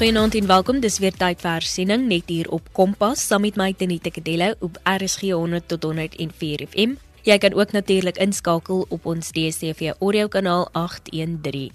Goeienaand 0.00 0.34
en 0.34 0.46
welkom. 0.46 0.78
Dis 0.80 0.94
weer 0.98 1.12
tyd 1.12 1.42
vir 1.42 1.50
hersiening 1.58 2.06
net 2.08 2.30
hier 2.32 2.48
op 2.56 2.70
Kompas 2.72 3.20
saam 3.28 3.42
met 3.44 3.58
my 3.60 3.66
Tenita 3.76 4.08
Kadelo 4.08 4.54
op 4.64 4.78
RSG 4.88 5.34
100 5.36 5.66
tot 5.68 5.82
104 5.84 6.64
FM. 6.70 6.94
Jy 7.28 7.36
kan 7.38 7.52
ook 7.52 7.74
natuurlik 7.76 8.16
inskakel 8.16 8.86
op 8.88 9.04
ons 9.04 9.28
DStv 9.36 9.92
audio 9.98 10.32
kanaal 10.32 10.70
813. 10.72 11.68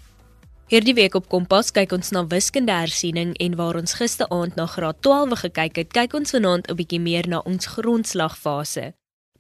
Hierdie 0.73 0.97
week 0.97 1.13
op 1.13 1.29
Kompas 1.29 1.69
kyk 1.69 1.93
ons 1.93 2.09
na 2.17 2.25
wiskunde 2.25 2.73
hersiening 2.73 3.37
en 3.37 3.59
waar 3.61 3.77
ons 3.77 3.93
gisteraand 3.93 4.57
na 4.57 4.65
graad 4.65 5.05
12 5.05 5.39
gekyk 5.45 5.77
het, 5.83 5.93
kyk 5.93 6.17
ons 6.17 6.33
vanaand 6.33 6.65
'n 6.65 6.75
bietjie 6.81 6.99
meer 6.99 7.29
na 7.29 7.45
ons 7.45 7.65
grondslagfase. 7.77 8.93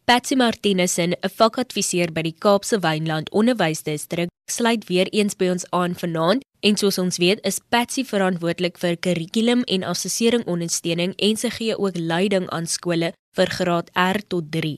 Patsy 0.05 0.35
Martinussen, 0.35 1.17
'n 1.17 1.29
vakadviseur 1.29 2.13
by 2.13 2.21
die 2.21 2.37
Kaapse 2.37 2.77
Wynland 2.79 3.31
Onderwysdistrik, 3.31 4.29
sluit 4.45 4.85
weer 4.85 5.07
eens 5.09 5.35
by 5.35 5.49
ons 5.49 5.65
aan 5.71 5.95
vanaand 5.95 6.45
en 6.65 6.77
soos 6.81 6.97
ons 7.01 7.19
weet, 7.21 7.41
is 7.45 7.61
Patsy 7.69 8.03
verantwoordelik 8.07 8.79
vir 8.81 8.97
kurrikulum 8.97 9.61
en 9.69 9.85
assessering 9.85 10.45
ondersteuning 10.49 11.13
en 11.27 11.37
sy 11.37 11.53
gee 11.53 11.77
ook 11.77 11.99
leiding 11.99 12.49
aan 12.55 12.65
skole 12.65 13.13
vir 13.37 13.53
graad 13.59 13.91
R 13.93 14.21
tot 14.33 14.49
3. 14.51 14.75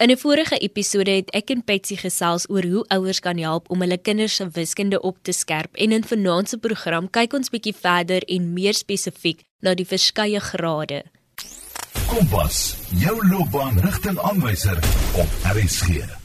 In 0.00 0.10
'n 0.10 0.16
vorige 0.16 0.58
episode 0.58 1.10
het 1.10 1.30
ek 1.30 1.50
en 1.50 1.62
Patsy 1.62 1.96
gesels 1.96 2.48
oor 2.48 2.64
hoe 2.64 2.84
ouers 2.88 3.20
kan 3.20 3.38
help 3.38 3.70
om 3.70 3.80
hulle 3.80 3.98
kinders 3.98 4.34
se 4.34 4.48
wiskunde 4.48 5.00
op 5.00 5.16
te 5.22 5.32
skerp 5.32 5.76
en 5.76 5.92
in 5.92 6.04
vanaand 6.04 6.48
se 6.48 6.58
program 6.58 7.10
kyk 7.10 7.32
ons 7.32 7.50
bietjie 7.50 7.74
verder 7.74 8.22
en 8.26 8.52
meer 8.52 8.74
spesifiek 8.74 9.44
na 9.60 9.74
die 9.74 9.84
verskeie 9.84 10.40
grade. 10.40 11.02
Kompas, 12.06 12.76
jou 12.98 13.28
loopbaanrigtingaanwyser 13.28 14.78
op 15.14 15.28
RSG. 15.54 16.18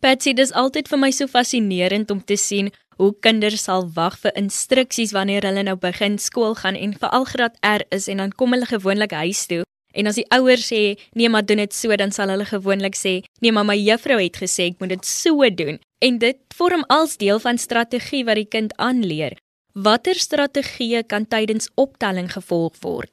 Patsy, 0.00 0.32
dis 0.32 0.52
altyd 0.52 0.88
vir 0.88 0.98
my 0.98 1.10
so 1.10 1.28
fascinerend 1.28 2.10
om 2.10 2.24
te 2.24 2.36
sien 2.36 2.70
hoe 3.00 3.14
kinders 3.24 3.64
sal 3.64 3.88
wag 3.96 4.18
vir 4.22 4.36
instruksies 4.36 5.14
wanneer 5.16 5.48
hulle 5.48 5.64
nou 5.64 5.76
begin 5.80 6.18
skool 6.20 6.54
gaan 6.62 6.76
en 6.76 6.96
veral 7.02 7.26
graad 7.32 7.56
R 7.64 7.86
is 7.96 8.08
en 8.12 8.22
dan 8.22 8.32
kom 8.32 8.52
hulle 8.56 8.68
gewoonlik 8.68 9.16
huis 9.16 9.46
toe 9.50 9.62
en 9.96 10.06
as 10.06 10.18
die 10.20 10.28
ouers 10.36 10.68
sê 10.70 10.82
nee 11.18 11.28
maar 11.32 11.46
doen 11.46 11.64
dit 11.64 11.74
so 11.74 11.96
dan 12.02 12.12
sal 12.14 12.32
hulle 12.34 12.48
gewoonlik 12.48 12.98
sê 12.98 13.20
nee 13.40 13.52
maar 13.56 13.68
my 13.68 13.78
juffrou 13.80 14.20
het 14.20 14.36
gesê 14.44 14.70
ek 14.72 14.82
moet 14.82 14.94
dit 14.94 15.08
so 15.12 15.48
doen 15.62 15.80
en 16.00 16.18
dit 16.18 16.38
vorm 16.56 16.84
als 16.88 17.16
deel 17.20 17.40
van 17.40 17.58
strategie 17.58 18.24
wat 18.24 18.40
die 18.40 18.48
kind 18.48 18.76
aanleer. 18.76 19.36
Watter 19.74 20.18
strategieë 20.18 21.02
kan 21.06 21.26
tydens 21.28 21.70
optelling 21.76 22.30
gevolg 22.32 22.78
word? 22.82 23.12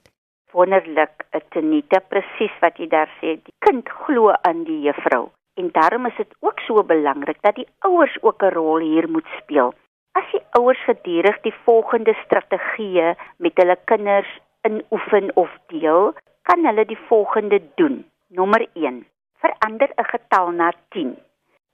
wonderlik, 0.58 1.28
Tenita, 1.54 2.00
presies 2.10 2.54
wat 2.64 2.80
jy 2.82 2.88
daar 2.90 3.12
sê. 3.20 3.36
Die 3.46 3.54
kind 3.62 3.90
glo 4.06 4.32
aan 4.48 4.64
die 4.66 4.80
juffrou 4.88 5.28
en 5.62 5.70
daarom 5.72 6.06
is 6.06 6.16
dit 6.18 6.36
ook 6.40 6.60
so 6.60 6.84
belangrik 6.84 7.38
dat 7.42 7.56
die 7.56 7.68
ouers 7.90 8.18
ook 8.22 8.44
'n 8.44 8.54
rol 8.58 8.80
hier 8.80 9.10
moet 9.10 9.30
speel. 9.42 9.74
As 10.12 10.32
die 10.32 10.44
ouers 10.60 10.84
gedurig 10.84 11.42
die 11.42 11.54
volgende 11.66 12.14
strategieë 12.24 13.16
met 13.38 13.58
hulle 13.58 13.78
kinders 13.86 14.32
inoefen 14.62 15.36
of 15.36 15.52
deel, 15.68 16.14
kan 16.42 16.66
hulle 16.66 16.86
die 16.86 17.04
volgende 17.08 17.62
doen. 17.76 18.06
Nommer 18.28 18.68
1: 18.74 19.06
Verander 19.42 19.90
'n 19.96 20.10
getal 20.14 20.52
na 20.52 20.72
10. 20.90 21.18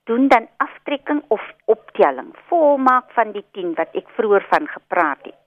Doen 0.04 0.28
dan 0.28 0.48
aftrekking 0.56 1.22
of 1.28 1.42
optelling, 1.64 2.34
volmaak 2.48 3.10
van 3.10 3.32
die 3.32 3.44
10 3.52 3.74
wat 3.74 3.88
ek 3.92 4.08
vroeër 4.08 4.46
van 4.50 4.68
gepraat 4.68 5.22
het 5.22 5.44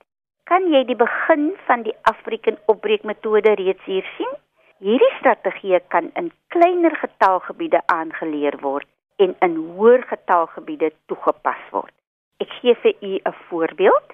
kan 0.47 0.69
jy 0.71 0.83
die 0.87 0.95
begin 0.95 1.49
van 1.67 1.83
die 1.83 1.95
African 2.07 2.57
opbreekmetode 2.71 3.55
reeds 3.59 3.83
hier 3.85 4.05
sien? 4.15 4.35
Hierdie 4.77 5.13
strategie 5.17 5.79
kan 5.89 6.11
in 6.13 6.27
kleiner 6.53 6.93
getalgebiede 7.01 7.79
aangeleer 7.89 8.59
word 8.61 8.85
en 9.17 9.31
in 9.41 9.55
hoër 9.73 10.03
getalgebiede 10.05 10.91
toegepas 11.09 11.63
word. 11.73 11.93
Ek 12.37 12.51
gee 12.59 12.75
vir 12.83 12.93
u 13.01 13.13
'n 13.17 13.33
voorbeeld. 13.47 14.13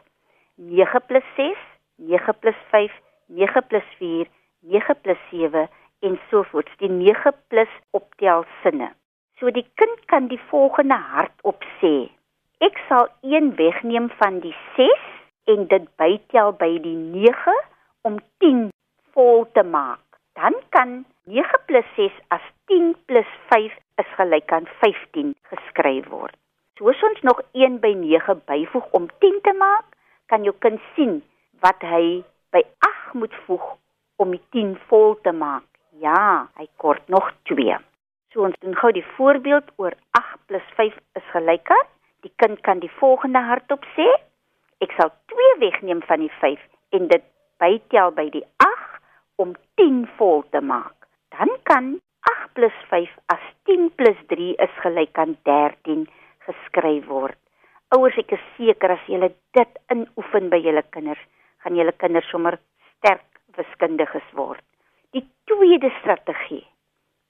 9 0.55 1.02
+ 1.08 1.36
6, 1.36 1.58
9 1.98 2.33
+ 2.52 2.55
5, 2.71 2.92
9 3.27 3.61
+ 3.71 3.83
4, 3.98 4.27
9 4.61 4.95
+ 5.04 5.17
7 5.32 5.67
en 6.02 6.20
so 6.30 6.43
voort. 6.43 6.70
Die 6.80 6.89
9 6.89 7.33
plus 7.49 7.73
optel 7.92 8.45
sinne. 8.61 8.89
So 9.39 9.52
die 9.52 9.67
kind 9.76 10.05
kan 10.05 10.27
die 10.27 10.39
volgende 10.48 10.95
hardop 10.95 11.64
sê. 11.82 12.08
Ek 12.59 12.80
sal 12.88 13.09
1 13.21 13.55
wegneem 13.55 14.09
van 14.09 14.39
die 14.39 14.55
6 14.77 15.04
en 15.43 15.67
dit 15.67 15.95
bytel 15.98 16.54
by 16.54 16.80
die 16.80 16.95
9 16.95 17.59
om 18.02 18.20
10 18.39 18.70
vol 19.11 19.45
te 19.52 19.64
maak. 19.64 19.99
Dan 20.33 20.54
kan 20.70 21.05
9 21.26 21.83
6 21.95 22.11
as 22.27 22.42
10 22.66 22.95
5 23.49 23.77
is 24.02 24.10
gelyk 24.17 24.52
aan 24.52 24.67
15 24.82 25.36
geskryf 25.52 26.08
word. 26.10 26.36
Soos 26.77 27.04
ons 27.04 27.21
nog 27.21 27.42
1 27.52 27.80
by 27.80 27.94
9 27.94 28.42
byvoeg 28.45 28.88
om 28.98 29.08
10 29.20 29.39
te 29.45 29.54
maak, 29.54 29.86
kan 30.26 30.44
jou 30.44 30.55
kind 30.60 30.82
sien 30.95 31.21
wat 31.61 31.82
hy 31.86 32.23
by 32.49 32.64
8 32.80 33.14
moet 33.14 33.36
voeg 33.45 33.66
om 34.17 34.33
die 34.33 34.42
10 34.49 34.73
vol 34.89 35.14
te 35.21 35.32
maak. 35.32 35.67
Ja, 36.02 36.50
hy 36.58 36.67
kort 36.82 37.08
nog 37.08 37.30
2. 37.52 37.77
So 38.33 38.42
ons 38.48 38.58
doen 38.65 38.76
gou 38.76 38.92
die 38.92 39.05
voorbeeld 39.15 39.70
oor 39.77 39.94
8 40.17 40.33
5 40.77 40.98
is 41.20 41.27
gelyk 41.32 41.70
aan. 41.70 41.89
Die 42.26 42.33
kind 42.42 42.61
kan 42.61 42.80
die 42.80 42.92
volgende 43.00 43.39
hardop 43.39 43.86
sê: 43.95 44.08
Ek 44.82 44.92
sal 44.98 45.11
2 45.32 45.55
wegneem 45.60 46.02
van 46.10 46.20
die 46.26 46.33
5 46.42 46.60
en 46.98 47.08
dit 47.08 47.23
bytel 47.61 48.11
by 48.17 48.30
die 48.33 48.45
8 48.58 48.73
om 49.36 49.55
10 49.76 50.08
vol 50.17 50.44
te 50.52 50.61
maak. 50.61 50.95
Dan 51.38 51.49
kan 51.64 51.99
8 52.21 52.70
+ 52.70 52.89
5 52.89 53.10
as 53.33 53.44
10 53.66 53.89
+ 53.98 54.27
3 54.27 54.55
is 54.66 54.73
gelyk 54.83 55.17
aan 55.17 55.38
13 55.44 56.08
geskryf 56.45 57.08
word. 57.08 57.38
Ouers, 57.95 58.17
ek 58.17 58.32
is 58.32 58.45
seker 58.58 58.92
as 58.92 59.05
julle 59.08 59.30
dit 59.54 59.80
inoefen 59.94 60.49
by 60.49 60.58
julle 60.58 60.83
kinders, 60.89 61.21
gaan 61.64 61.76
julle 61.76 61.92
kinders 61.92 62.30
sommer 62.32 62.58
sterk 62.98 63.26
wiskundiges 63.58 64.30
word. 64.33 64.64
Die 65.14 65.26
tweede 65.45 65.92
strategie: 66.00 66.65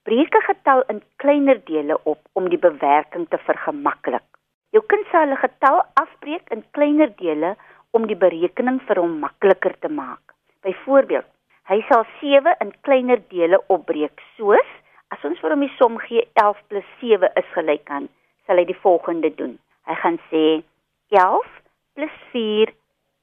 breek 0.05 0.35
'n 0.35 0.47
getal 0.47 0.83
in 0.89 1.01
kleiner 1.17 1.59
dele 1.65 1.97
op 2.03 2.19
om 2.33 2.49
die 2.49 2.57
bewerking 2.57 3.27
te 3.29 3.37
vergemaklik. 3.37 4.23
Jou 4.71 4.83
kind 4.87 5.05
sal 5.11 5.27
'n 5.31 5.37
getal 5.37 5.83
afbreek 5.95 6.49
in 6.51 6.63
kleiner 6.71 7.11
dele 7.17 7.55
om 7.91 8.07
die 8.07 8.15
berekening 8.15 8.79
vir 8.87 9.01
hom 9.01 9.19
makliker 9.19 9.75
te 9.79 9.89
maak. 9.89 10.33
Byvoorbeeld, 10.63 11.27
hy 11.69 11.79
sal 11.87 12.05
7 12.19 12.55
in 12.61 12.71
kleiner 12.83 13.21
dele 13.31 13.59
opbreek, 13.71 14.21
soos 14.37 14.69
as 15.13 15.23
ons 15.23 15.39
vir 15.39 15.53
hom 15.53 15.63
die 15.63 15.71
som 15.77 15.97
gee 16.01 16.23
11 16.41 16.61
+ 16.81 17.01
7 17.01 17.29
is 17.39 17.49
gelyk 17.55 17.89
aan, 17.89 18.07
sal 18.45 18.57
hy 18.57 18.65
die 18.65 18.81
volgende 18.83 19.29
doen. 19.37 19.57
Hy 19.87 19.95
gaan 20.01 20.19
sê 20.29 20.63
11 21.11 21.51
+ 21.99 22.31
4 22.31 22.73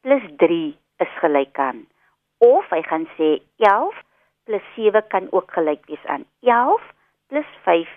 + 0.04 0.38
3 0.44 0.60
is 1.04 1.16
gelyk 1.20 1.58
aan. 1.58 1.86
Of 2.40 2.70
hy 2.70 2.82
gaan 2.88 3.08
sê 3.18 3.40
11 3.58 3.96
+ 4.46 4.76
7 4.76 5.02
kan 5.10 5.28
ook 5.32 5.50
gelyk 5.52 5.84
wees 5.88 6.06
aan 6.06 6.24
11 6.42 6.84
+ 7.30 7.64
5 7.64 7.88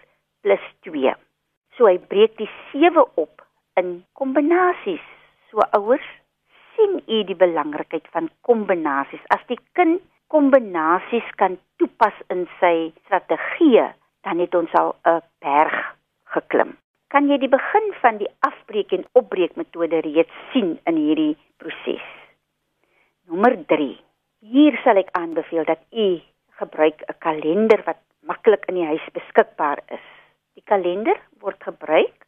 + 0.44 0.84
2. 0.84 1.14
So 1.78 1.88
hy 1.88 1.98
breek 1.98 2.38
die 2.38 2.50
7 2.72 3.06
op 3.16 3.42
in 3.80 4.04
kombinasies. 4.14 5.06
So 5.50 5.62
ouers, 5.78 6.10
sien 6.76 7.00
u 7.08 7.24
die 7.24 7.38
belangrikheid 7.38 8.08
van 8.12 8.30
kombinasies. 8.42 9.22
As 9.30 9.42
die 9.48 9.60
kind 9.78 10.02
kombinasies 10.34 11.28
kan 11.38 11.60
toepas 11.78 12.16
in 12.34 12.48
sy 12.58 12.90
strategie, 13.04 13.86
dan 14.26 14.42
het 14.42 14.56
ons 14.58 14.74
al 14.74 14.96
'n 15.06 15.22
berg 15.46 15.76
geklim. 16.34 16.72
Kan 17.14 17.30
jy 17.30 17.38
die 17.38 17.54
begin 17.58 17.94
van 18.02 18.18
die 18.18 18.32
afbreek 18.40 18.92
en 18.98 19.06
opbreek 19.14 19.56
metode 19.56 20.02
reeds 20.02 20.34
sien 20.52 20.80
in 20.90 20.96
hierdie 20.96 21.38
proses? 21.58 22.08
Nommer 23.30 23.54
3. 23.66 24.00
Hier 24.42 24.80
sal 24.84 24.98
ek 24.98 25.14
aanbeveel 25.14 25.66
dat 25.66 25.82
u 25.92 26.20
gebruik 26.58 27.06
'n 27.06 27.20
kalender 27.20 27.84
wat 27.86 28.02
maklik 28.26 28.66
in 28.66 28.76
die 28.76 28.90
huis 28.90 29.06
beskikbaar 29.14 29.80
is. 29.88 30.08
Die 30.56 30.66
kalender 30.66 31.18
word 31.42 31.64
gebruik 31.64 32.26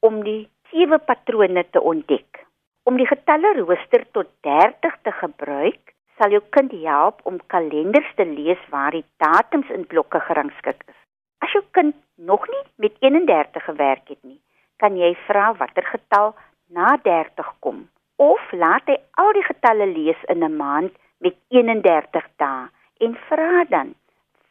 om 0.00 0.24
die 0.24 0.48
sewe 0.70 0.98
patrone 0.98 1.64
te 1.70 1.80
ontdek. 1.80 2.46
Om 2.84 2.96
die 2.96 3.06
getalle 3.06 3.52
rooster 3.60 4.04
tot 4.12 4.28
30 4.40 4.96
te 5.02 5.12
gebruik, 5.12 5.91
sal 6.18 6.34
jou 6.34 6.42
kind 6.56 6.72
help 6.84 7.20
om 7.28 7.40
kalenders 7.46 8.10
te 8.16 8.24
lees 8.24 8.60
waar 8.74 8.90
die 8.96 9.04
datums 9.22 9.70
in 9.70 9.86
blokke 9.86 10.20
gerangskik 10.20 10.82
is. 10.86 10.98
As 11.42 11.52
jou 11.56 11.62
kind 11.70 11.96
nog 12.16 12.46
nie 12.48 12.64
met 12.76 12.96
31 13.00 13.64
gewerk 13.64 14.08
het 14.08 14.22
nie, 14.22 14.40
kan 14.76 14.96
jy 14.96 15.14
vra 15.26 15.52
watter 15.58 15.86
getal 15.86 16.34
na 16.68 16.96
30 17.04 17.54
kom 17.60 17.88
of 18.22 18.52
laat 18.52 18.86
hy 18.90 18.98
al 19.22 19.32
die 19.36 19.46
getalle 19.46 19.86
lees 19.90 20.20
in 20.34 20.44
'n 20.44 20.56
maand 20.56 20.92
met 21.24 21.36
31 21.48 22.28
dae 22.42 22.68
en 23.06 23.16
vra 23.28 23.64
dan 23.68 23.94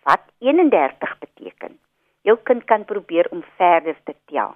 wat 0.04 0.24
31 0.40 1.13
beteken. 1.19 1.80
Jou 2.22 2.38
kind 2.44 2.63
kan 2.66 2.86
probeer 2.86 3.28
om 3.31 3.44
verder 3.58 3.96
te 4.04 4.16
tel. 4.25 4.54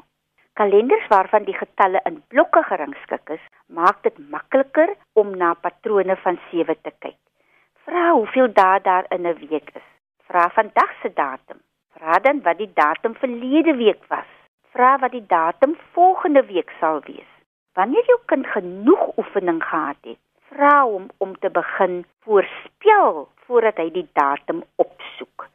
Kalenders 0.53 1.07
waarvan 1.07 1.43
die 1.43 1.57
getalle 1.57 1.99
in 2.05 2.23
blokke 2.27 2.63
gerangskik 2.63 3.29
is, 3.29 3.45
maak 3.67 4.03
dit 4.03 4.17
makliker 4.29 4.95
om 5.13 5.37
na 5.37 5.53
patrone 5.53 6.15
van 6.15 6.39
7 6.51 6.75
te 6.81 6.91
kyk. 6.99 7.19
Vra 7.85 8.11
hoeveel 8.11 8.53
dae 8.53 8.79
daar 8.81 9.05
in 9.09 9.27
'n 9.27 9.37
week 9.49 9.69
is. 9.73 9.87
Vra 10.27 10.49
vandag 10.49 10.91
se 11.01 11.13
datum. 11.13 11.59
Vra 11.93 12.19
dan 12.19 12.41
wat 12.41 12.57
die 12.57 12.73
datum 12.73 13.15
verlede 13.15 13.75
week 13.75 14.03
was. 14.07 14.31
Vra 14.71 14.97
wat 14.99 15.11
die 15.11 15.25
datum 15.27 15.77
volgende 15.91 16.45
week 16.45 16.71
sal 16.79 16.99
wees. 17.05 17.31
Wanneer 17.73 18.05
jou 18.05 18.19
kind 18.25 18.47
genoeg 18.47 19.17
oefening 19.17 19.63
gehad 19.63 19.97
het, 20.01 20.19
Vra 20.55 20.83
hom 20.87 21.07
om 21.17 21.33
te 21.43 21.49
begin 21.49 22.05
voorspel 22.23 23.25
voordat 23.45 23.79
hy 23.81 23.89
die 23.91 24.05
datum 24.13 24.61
opsoek. 24.83 25.47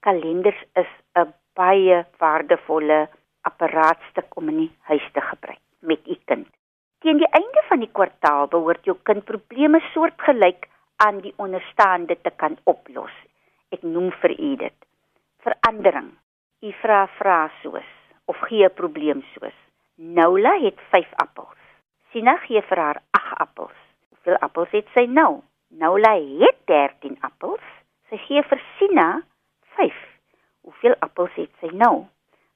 Kalenders 0.00 0.62
is 0.82 0.88
'n 1.20 1.34
baie 1.54 1.98
waardevolle 2.18 3.08
apparaatstuk 3.50 4.36
om 4.36 4.48
in 4.48 4.58
die 4.64 4.72
huis 4.88 5.06
te 5.12 5.20
gebruik 5.20 5.60
met 5.80 6.00
u 6.06 6.16
kind. 6.24 6.48
Teen 7.02 7.18
die 7.18 7.30
einde 7.34 7.62
van 7.66 7.80
die 7.82 7.90
kwartaal 7.90 8.44
behoort 8.50 8.84
jou 8.86 8.94
kind 9.08 9.24
probleme 9.26 9.80
soortgelyk 9.90 10.68
aan 11.02 11.16
die 11.24 11.32
onderstaande 11.42 12.14
te 12.22 12.30
kan 12.42 12.54
oplos. 12.70 13.14
Ek 13.74 13.82
noem 13.82 14.12
vir 14.22 14.34
u 14.36 14.50
dit. 14.60 14.76
Verandering. 15.42 16.12
U 16.62 16.70
vra 16.84 17.00
vra 17.16 17.40
soos 17.62 17.90
of 18.30 18.38
gee 18.46 18.62
'n 18.68 18.78
probleem 18.78 19.24
soos. 19.32 19.58
Noula 19.96 20.54
het 20.62 20.78
5 20.94 21.10
appels. 21.24 21.58
Sina 22.12 22.36
gee 22.46 22.62
vir 22.62 22.78
haar 22.78 23.02
8 23.10 23.34
appels. 23.46 23.78
Hoeveel 24.08 24.38
appels 24.38 24.70
het 24.70 24.86
sy 24.94 25.06
nou? 25.06 25.42
Noula 25.70 26.14
het 26.14 26.58
13 26.66 27.18
appels. 27.20 27.66
Sy 28.08 28.16
gee 28.16 28.42
vir 28.42 28.62
Sina 28.78 29.22
5. 29.74 29.94
Hoeveel 30.60 30.94
appels 30.98 31.34
het 31.34 31.50
sy 31.60 31.74
nou? 31.74 32.06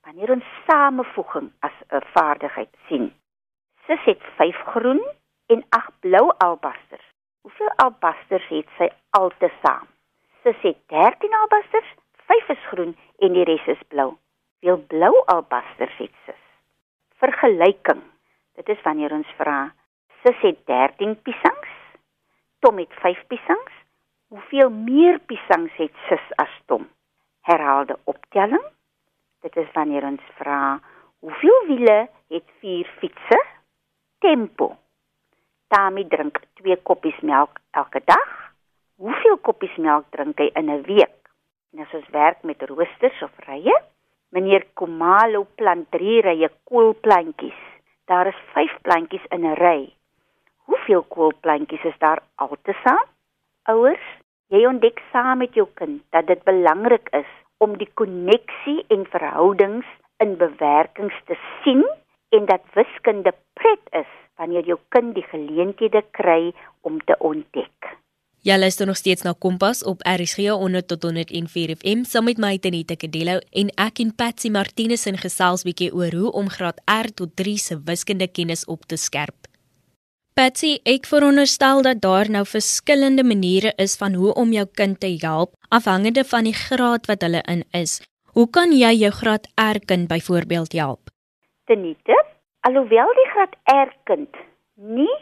Wanneer 0.05 0.31
ons 0.31 0.45
samevoeging 0.67 1.51
as 1.61 1.75
'n 1.91 2.03
vaardigheid 2.15 2.75
sien. 2.89 3.13
Sis 3.87 4.03
het 4.05 4.23
5 4.37 4.57
groen 4.57 5.03
en 5.47 5.65
8 5.69 5.93
blou 6.01 6.33
albasters. 6.39 7.07
Hoeveel 7.41 7.71
albasters 7.77 8.49
het 8.49 8.67
sy 8.79 8.89
altesaam? 9.11 9.87
Sis 10.43 10.59
het 10.61 10.79
13 10.87 11.35
albasters, 11.35 11.95
5 12.27 12.49
is 12.49 12.67
groen 12.73 12.97
en 13.19 13.33
die 13.33 13.45
res 13.45 13.67
is 13.67 13.87
blou. 13.89 14.17
Hoeveel 14.59 14.83
blou 14.91 15.23
albasters 15.27 15.97
het 16.03 16.15
sis? 16.25 16.43
Vergelyking. 17.23 18.03
Dit 18.59 18.69
is 18.69 18.83
wanneer 18.83 19.13
ons 19.13 19.31
vra, 19.39 19.71
sis 20.25 20.43
het 20.43 20.67
13 20.67 21.15
piesangs, 21.23 21.77
Tom 22.59 22.79
het 22.79 22.95
5 23.01 23.27
piesangs. 23.27 23.73
Hoeveel 24.29 24.71
meer 24.71 25.19
piesangs 25.19 25.75
het 25.79 25.95
sis 26.09 26.31
as 26.43 26.61
Tom? 26.67 26.89
Herhaalde 27.47 27.99
optelling. 28.05 28.65
Dit 29.41 29.57
is 29.57 29.69
wanneer 29.73 30.03
ons 30.03 30.23
vra, 30.41 30.81
hoeveel 31.23 31.67
wiele 31.67 32.09
het 32.29 32.51
4 32.61 32.91
fietsse? 32.99 33.46
Tempo. 34.19 34.77
Tami 35.69 36.05
drink 36.09 36.39
2 36.63 36.77
koppies 36.83 37.19
melk 37.23 37.59
elke 37.71 38.01
dag. 38.05 38.31
Hoeveel 38.97 39.39
koppies 39.43 39.77
melk 39.77 40.07
drink 40.15 40.39
hy 40.39 40.51
in 40.55 40.71
'n 40.71 40.83
week? 40.87 41.17
En 41.73 41.83
as 41.85 41.95
ons 41.95 42.09
werk 42.11 42.43
met 42.43 42.63
roosters 42.63 43.23
of 43.23 43.33
rye, 43.47 43.75
meneer 44.31 44.65
Komalo 44.75 45.47
plant 45.57 45.91
3 45.91 46.21
rye 46.21 46.49
koolplantjies. 46.65 47.61
Daar 48.07 48.27
is 48.27 48.41
5 48.55 48.79
plantjies 48.83 49.27
in 49.31 49.45
'n 49.45 49.55
ry. 49.55 49.93
Hoeveel 50.67 51.03
koolplantjies 51.03 51.85
is 51.85 51.99
daar 51.99 52.23
altesaam? 52.35 53.07
Ouers, 53.65 54.07
jy 54.49 54.67
ontdek 54.67 55.03
saam 55.13 55.39
met 55.39 55.55
jou 55.55 55.67
kind 55.75 56.03
dat 56.11 56.27
dit 56.27 56.43
belangrik 56.45 57.09
is 57.13 57.31
om 57.59 57.77
die 57.79 57.91
koneksie 57.95 58.85
en 58.89 59.07
verhoudings 59.07 59.87
in 60.17 60.37
bewerkings 60.37 61.17
te 61.27 61.37
sien 61.63 61.85
en 62.29 62.47
dat 62.47 62.63
wiskunde 62.75 63.35
pret 63.59 63.85
is 64.03 64.11
wanneer 64.37 64.67
jou 64.67 64.79
kind 64.89 65.15
die 65.15 65.27
geleenthede 65.31 66.03
kry 66.11 66.53
om 66.81 66.99
te 67.05 67.17
ontdek. 67.19 67.97
Jy 68.47 68.55
luister 68.59 68.87
nog 68.87 68.97
steeds 68.97 69.25
na 69.27 69.33
Kompas 69.39 69.83
op 69.85 70.05
RSG 70.07 70.53
100 70.55 70.87
tot 70.87 71.03
104 71.03 71.73
FM 71.77 72.05
saam 72.07 72.29
met 72.29 72.39
my 72.39 72.59
Tenita 72.63 72.95
Kadello 72.95 73.41
en 73.51 73.73
ek 73.75 73.99
en 74.05 74.13
Patsy 74.15 74.53
Martinez 74.55 75.07
in 75.11 75.19
gesels 75.19 75.65
bietjie 75.67 75.91
oor 75.91 76.15
hoe 76.15 76.31
om 76.31 76.51
graad 76.53 76.79
R 76.87 77.11
tot 77.11 77.33
3 77.35 77.57
se 77.59 77.79
wiskunde 77.89 78.29
kennis 78.29 78.63
op 78.71 78.87
te 78.87 78.97
skerp. 78.97 79.51
Patsy, 80.37 80.77
ek 80.85 81.09
veronderstel 81.11 81.83
dat 81.83 82.05
daar 82.05 82.31
nou 82.31 82.45
verskillende 82.47 83.25
maniere 83.25 83.73
is 83.83 83.97
van 83.97 84.15
hoe 84.15 84.35
om 84.35 84.53
jou 84.53 84.67
kind 84.79 85.01
te 85.01 85.11
help 85.25 85.57
afhangende 85.69 86.23
van 86.25 86.47
die 86.47 86.55
graad 86.55 87.11
wat 87.11 87.27
hulle 87.27 87.43
in 87.51 87.65
is. 87.73 87.99
Hoe 88.37 88.47
kan 88.47 88.71
jy 88.71 88.93
jou 89.01 89.11
graad 89.11 89.49
R 89.57 89.81
kind 89.81 90.07
byvoorbeeld 90.13 90.77
help? 90.77 91.16
Tenita, 91.67 92.15
alhoewel 92.69 93.09
die 93.19 93.31
graad 93.33 93.55
R 93.73 93.89
kind 94.07 94.37
nie 94.79 95.15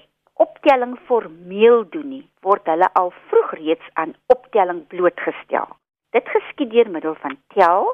optelling 0.44 0.92
formeel 1.08 1.86
doen 1.94 2.10
nie, 2.10 2.24
word 2.44 2.68
hulle 2.68 2.90
al 3.00 3.08
vroeg 3.30 3.54
reeds 3.60 3.86
aan 4.02 4.12
optelling 4.34 4.82
blootgestel. 4.92 5.70
Dit 6.12 6.28
geskied 6.34 6.74
deur 6.74 6.90
middel 6.92 7.16
van 7.22 7.38
tel, 7.56 7.88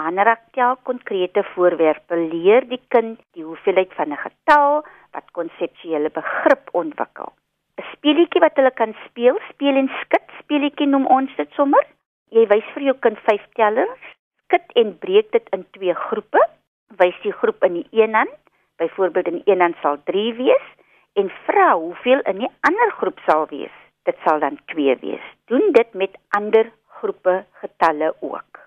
aanraak 0.00 0.46
tel 0.56 0.78
konkrete 0.88 1.44
voorwerpe 1.50 2.22
leer 2.22 2.64
die 2.72 2.80
kind 2.96 3.20
die 3.36 3.44
hoeveelheid 3.44 3.92
van 4.00 4.16
'n 4.16 4.22
getal 4.24 4.80
wat 5.12 5.28
konseptuele 5.36 6.08
begrip 6.08 6.72
ontwikkel. 6.72 7.36
'n 7.76 7.84
Speelietjie 7.92 8.44
wat 8.46 8.56
hulle 8.56 8.72
kan 8.80 8.96
speel, 9.04 9.36
speel 9.52 9.76
en 9.76 9.92
skit, 10.00 10.26
speelietjie 10.40 10.88
noem 10.88 11.06
ons 11.06 11.36
dit 11.36 11.50
sommer. 11.52 11.84
Jy 12.30 12.48
wys 12.48 12.66
vir 12.72 12.82
jou 12.82 12.96
kind 12.96 13.18
vyf 13.28 13.44
tellers, 13.60 14.04
skit 14.48 14.72
en 14.72 14.98
breek 14.98 15.32
dit 15.32 15.48
in 15.52 15.66
twee 15.76 15.94
groepe 15.94 16.48
wys 16.88 17.16
die 17.22 17.32
groep 17.32 17.64
in 17.64 17.80
die 17.80 17.86
een 17.90 18.14
hand, 18.14 18.36
byvoorbeeld 18.76 19.26
in 19.26 19.42
een 19.44 19.60
hand 19.60 19.76
sal 19.82 19.98
3 20.04 20.34
wees 20.34 20.66
en 21.12 21.30
vra 21.46 21.74
hoeveel 21.74 22.20
in 22.20 22.38
die 22.38 22.50
ander 22.60 22.90
groep 22.90 23.18
sal 23.26 23.46
wees. 23.50 23.74
Dit 24.02 24.16
sal 24.24 24.38
dan 24.38 24.58
2 24.64 24.96
wees. 25.00 25.26
Doen 25.44 25.72
dit 25.72 25.94
met 25.94 26.16
ander 26.28 26.72
groepe 26.86 27.44
getalle 27.52 28.14
ook. 28.20 28.60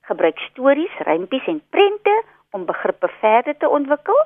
Gebruik 0.00 0.38
stories, 0.38 0.98
rympies 0.98 1.46
en 1.46 1.62
prente 1.70 2.22
om 2.50 2.64
begrippe 2.64 3.08
verder 3.20 3.56
te 3.56 3.68
ontwikkel. 3.68 4.20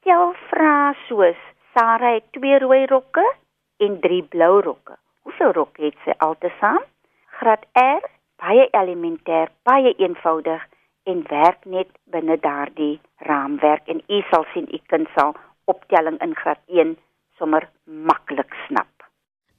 Stel 0.00 0.32
vrae 0.48 0.94
soos: 1.08 1.40
Sarah 1.74 2.14
het 2.14 2.32
2 2.32 2.58
rooi 2.58 2.86
rokke 2.86 3.34
en 3.76 4.00
3 4.00 4.22
blou 4.22 4.60
rokke. 4.60 4.96
Hoeveel 5.22 5.52
rokke 5.52 5.84
het 5.84 5.98
sy 6.04 6.14
altesaam? 6.18 6.82
Graad 7.26 7.66
R, 7.74 8.06
baie 8.40 8.68
elementêr, 8.72 9.50
baie 9.62 9.92
eenvoudig 9.98 10.62
en 11.10 11.22
werk 11.30 11.64
net 11.64 11.90
binne 12.14 12.36
daardie 12.42 13.00
raamwerk 13.28 13.88
en 13.92 14.02
u 14.08 14.20
sal 14.30 14.46
sien 14.52 14.66
u 14.74 14.80
kind 14.92 15.08
sal 15.14 15.34
optelling 15.72 16.18
in 16.22 16.34
graad 16.34 16.60
1 16.66 16.96
sommer 17.38 17.68
maklik 17.84 18.54
snap. 18.66 18.90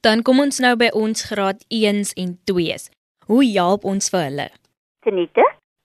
Dan 0.00 0.22
kom 0.22 0.40
ons 0.40 0.60
nou 0.62 0.74
by 0.76 0.90
ons 0.94 1.24
graad 1.30 1.64
1s 1.74 2.14
en 2.22 2.36
2s. 2.50 2.88
Hoe 3.26 3.44
help 3.56 3.84
ons 3.84 4.10
vir 4.12 4.24
hulle? 4.28 4.48
Tenite, 5.04 5.44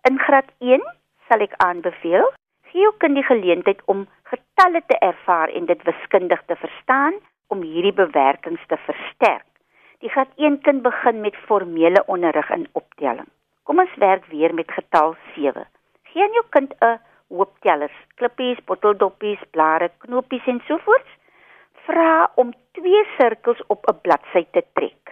in 0.09 0.19
graad 0.19 0.49
1 0.59 0.83
sal 1.29 1.45
ek 1.47 1.55
aanbeveel 1.65 2.27
gee 2.73 2.81
jou 2.81 2.93
kind 3.03 3.19
die 3.19 3.27
geleentheid 3.27 3.81
om 3.93 4.07
getalle 4.31 4.81
te 4.89 4.97
ervaar 5.05 5.51
en 5.53 5.67
dit 5.69 5.87
wiskundig 5.89 6.41
te 6.49 6.57
verstaan 6.57 7.19
om 7.53 7.61
hierdie 7.61 7.93
bewerkings 7.93 8.63
te 8.67 8.79
versterk. 8.87 9.45
Die 10.01 10.09
graad 10.09 10.31
1 10.37 10.59
kind 10.65 10.81
begin 10.83 11.21
met 11.21 11.37
formele 11.47 12.03
onderrig 12.07 12.49
in 12.51 12.67
optelling. 12.73 13.29
Kom 13.63 13.79
ons 13.79 13.95
werk 13.95 14.25
weer 14.31 14.53
met 14.53 14.71
getal 14.71 15.15
7. 15.35 15.65
Gee 16.11 16.23
aan 16.23 16.35
jou 16.37 16.45
kind 16.49 16.73
'n 16.81 16.99
hoop 17.27 17.53
tellers, 17.59 17.97
klippies, 18.15 18.59
botteldoppies, 18.65 19.39
blare, 19.51 19.89
knopies 19.97 20.47
en 20.47 20.61
so 20.67 20.77
voort. 20.77 21.07
Vra 21.85 22.31
om 22.35 22.53
twee 22.71 23.03
sirkels 23.17 23.61
op 23.67 23.87
'n 23.87 24.01
bladsy 24.01 24.45
te 24.51 24.63
trek. 24.73 25.11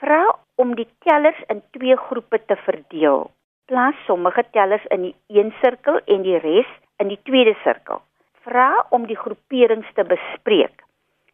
Vra 0.00 0.38
om 0.56 0.74
die 0.74 0.88
tellers 0.98 1.40
in 1.46 1.62
twee 1.70 1.96
groepe 1.96 2.44
te 2.44 2.56
verdeel. 2.56 3.30
Plaas 3.66 3.94
sommige 4.06 4.44
tellers 4.50 4.84
in 4.84 5.02
die 5.02 5.14
een 5.26 5.54
sirkel 5.62 6.00
en 6.04 6.22
die 6.22 6.38
res 6.38 6.70
in 6.96 7.08
die 7.08 7.20
tweede 7.22 7.54
sirkel. 7.62 8.02
Vra 8.44 8.86
om 8.90 9.06
die 9.06 9.16
groeperings 9.16 9.92
te 9.94 10.04
bespreek. 10.04 10.82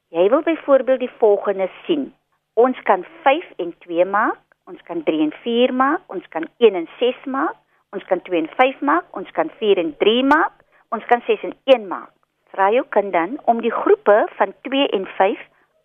Jy 0.08 0.28
wil 0.28 0.42
byvoorbeeld 0.42 0.98
die 0.98 1.16
volgende 1.18 1.68
sien. 1.84 2.14
Ons 2.54 2.80
kan 2.82 3.04
5 3.22 3.44
en 3.56 3.74
2 3.78 4.04
maak. 4.04 4.47
Ons 4.68 4.80
kan 4.84 5.00
3 5.02 5.22
en 5.24 5.32
4 5.42 5.72
maak, 5.72 6.02
ons 6.12 6.24
kan 6.28 6.44
1 6.60 6.74
en 6.76 6.86
6 7.00 7.22
maak, 7.32 7.56
ons 7.96 8.04
kan 8.10 8.20
2 8.26 8.36
en 8.42 8.48
5 8.58 8.82
maak, 8.84 9.06
ons 9.16 9.30
kan 9.36 9.48
4 9.60 9.80
en 9.80 9.94
3 10.02 10.24
maak, 10.28 10.58
ons 10.92 11.06
kan 11.08 11.22
6 11.24 11.46
en 11.48 11.54
1 11.72 11.86
maak. 11.88 12.10
Vra 12.52 12.66
jou 12.74 12.84
kind 12.96 13.12
dan 13.14 13.38
om 13.48 13.62
die 13.64 13.72
groepe 13.72 14.18
van 14.36 14.52
2 14.68 14.90
en 14.98 15.06
5 15.16 15.40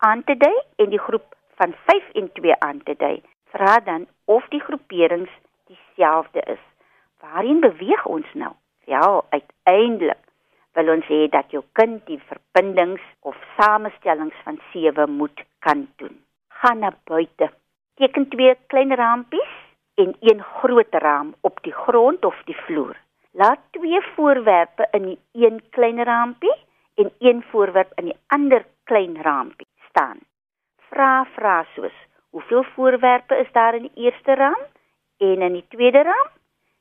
aan 0.08 0.24
te 0.28 0.36
dui 0.36 0.52
en 0.84 0.92
die 0.92 1.00
groep 1.00 1.32
van 1.60 1.72
5 1.88 2.12
en 2.20 2.28
2 2.36 2.58
aan 2.66 2.82
te 2.84 2.96
dui. 3.00 3.16
Vra 3.56 3.78
dan 3.88 4.04
of 4.28 4.44
die 4.52 4.60
groeperings 4.60 5.32
dieselfde 5.72 6.44
is. 6.56 6.60
Waarheen 7.24 7.64
beweeg 7.64 8.04
ons 8.04 8.28
nou? 8.36 8.52
Ja, 8.84 9.04
uiteindelik 9.32 10.20
wil 10.76 10.92
ons 10.98 11.08
hê 11.08 11.24
dat 11.32 11.52
jou 11.56 11.64
kind 11.72 12.04
die 12.10 12.20
verbindings 12.28 13.02
of 13.24 13.36
samestellings 13.56 14.36
van 14.44 14.60
7 14.76 15.10
moet 15.10 15.44
kan 15.64 15.86
doen. 15.96 16.18
Gaan 16.60 16.84
na 16.84 16.92
buite 17.08 17.48
teken 17.94 18.28
twee 18.28 18.54
klein 18.66 18.94
rampies 18.94 19.54
en 19.94 20.14
een 20.20 20.42
groot 20.42 20.94
raam 21.04 21.34
op 21.40 21.62
die 21.62 21.72
grond 21.72 22.24
of 22.24 22.42
die 22.44 22.56
vloer. 22.66 22.96
Laat 23.30 23.60
twee 23.70 24.00
voorwerpe 24.14 24.88
in 24.90 25.02
die 25.02 25.18
een 25.32 25.62
klein 25.70 26.02
rampie 26.04 26.54
en 26.94 27.10
een 27.18 27.44
voorwerp 27.50 27.92
in 27.94 28.04
die 28.04 28.18
ander 28.26 28.64
klein 28.84 29.22
rampie 29.22 29.66
staan. 29.88 30.18
Vra 30.90 31.24
vra 31.34 31.64
soos: 31.74 31.94
Hoeveel 32.30 32.64
voorwerpe 32.74 33.36
is 33.36 33.52
daar 33.52 33.74
in 33.74 33.82
die 33.82 34.04
eerste 34.06 34.34
raam 34.34 34.62
en 35.18 35.42
in 35.42 35.52
die 35.52 35.66
tweede 35.68 36.02
raam? 36.02 36.30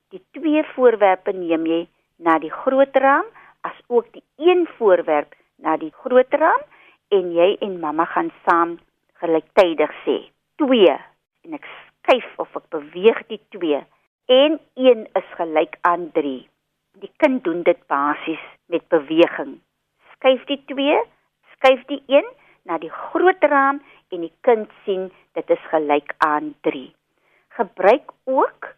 Die 0.09 0.25
twee 0.31 0.63
voorwerpe 0.63 1.31
neem 1.31 1.65
jy 1.65 1.87
na 2.17 2.39
die 2.39 2.51
groot 2.51 2.95
raam 2.95 3.25
as 3.61 3.77
ook 3.87 4.11
die 4.13 4.23
een 4.37 4.67
voorwerp 4.77 5.33
na 5.55 5.77
die 5.77 5.93
groot 6.03 6.33
raam 6.33 6.61
en 7.09 7.33
jy 7.33 7.55
en 7.59 7.79
mamma 7.79 8.05
gaan 8.05 8.31
saam 8.45 8.77
gelyktydig 9.21 9.93
sê 10.05 10.32
2 10.61 10.89
en 11.43 11.57
ek 11.57 11.67
skuif 11.67 12.27
of 12.43 12.55
ek 12.59 12.67
beweeg 12.75 13.19
die 13.31 13.39
2 13.55 13.81
en 14.33 14.59
1 14.75 15.07
is 15.19 15.29
gelyk 15.39 15.77
aan 15.81 16.09
3. 16.17 16.35
Die 17.01 17.11
kind 17.23 17.43
doen 17.43 17.63
dit 17.63 17.79
basies 17.87 18.43
met 18.71 18.85
beweging. 18.93 19.57
Skuif 20.13 20.45
die 20.51 20.59
2, 20.71 21.01
skuif 21.55 21.81
die 21.89 22.01
1 22.07 22.29
na 22.69 22.77
die 22.77 22.91
groot 22.91 23.43
raam 23.49 23.81
en 24.13 24.23
die 24.27 24.33
kind 24.47 24.71
sien 24.85 25.09
dit 25.37 25.49
is 25.57 25.65
gelyk 25.73 26.15
aan 26.23 26.53
3. 26.67 26.85
Gebruik 27.57 28.13
ook 28.25 28.69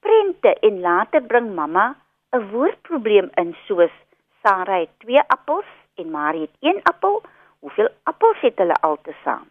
prente 0.00 0.54
en 0.64 0.80
later 0.80 1.22
bring 1.22 1.54
mamma 1.54 1.86
'n 2.32 2.48
woordprobleem 2.52 3.30
in 3.42 3.54
soos 3.66 3.94
Sarah 4.42 4.80
het 4.80 4.92
2 5.04 5.22
appels 5.26 5.70
en 5.96 6.10
Marie 6.10 6.40
het 6.40 6.56
1 6.60 6.82
appel. 6.82 7.22
Hoeveel 7.60 7.88
appels 8.02 8.40
het 8.40 8.58
hulle 8.58 8.74
altesaam? 8.74 9.46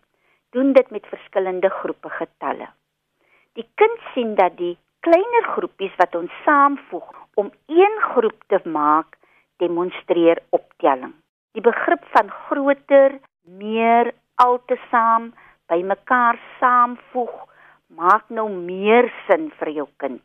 Doen 0.57 0.73
dit 0.73 0.89
met 0.89 1.05
verskillende 1.05 1.69
groepe 1.69 2.09
getalle. 2.09 2.67
Die 3.53 3.65
kind 3.77 3.99
sien 4.13 4.33
dat 4.35 4.55
die 4.57 4.73
kleiner 5.05 5.45
groepies 5.53 5.93
wat 6.01 6.15
ons 6.17 6.33
saamvoeg 6.45 7.11
om 7.37 7.51
een 7.69 7.97
groep 8.01 8.39
te 8.49 8.57
maak, 8.65 9.19
demonstreer 9.61 10.41
optelling. 10.49 11.13
Die 11.53 11.61
begrip 11.61 12.07
van 12.15 12.33
groter, 12.47 13.19
meer, 13.61 14.09
altesaam, 14.41 15.29
bymekaar 15.69 16.41
saamvoeg, 16.57 17.37
maak 17.93 18.25
nou 18.29 18.49
meer 18.49 19.11
sin 19.27 19.51
vir 19.61 19.73
jou 19.77 19.87
kind 20.01 20.23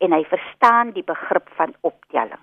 en 0.00 0.16
hy 0.16 0.24
verstaan 0.32 0.96
die 0.96 1.04
begrip 1.04 1.52
van 1.60 1.76
optelling. 1.80 2.40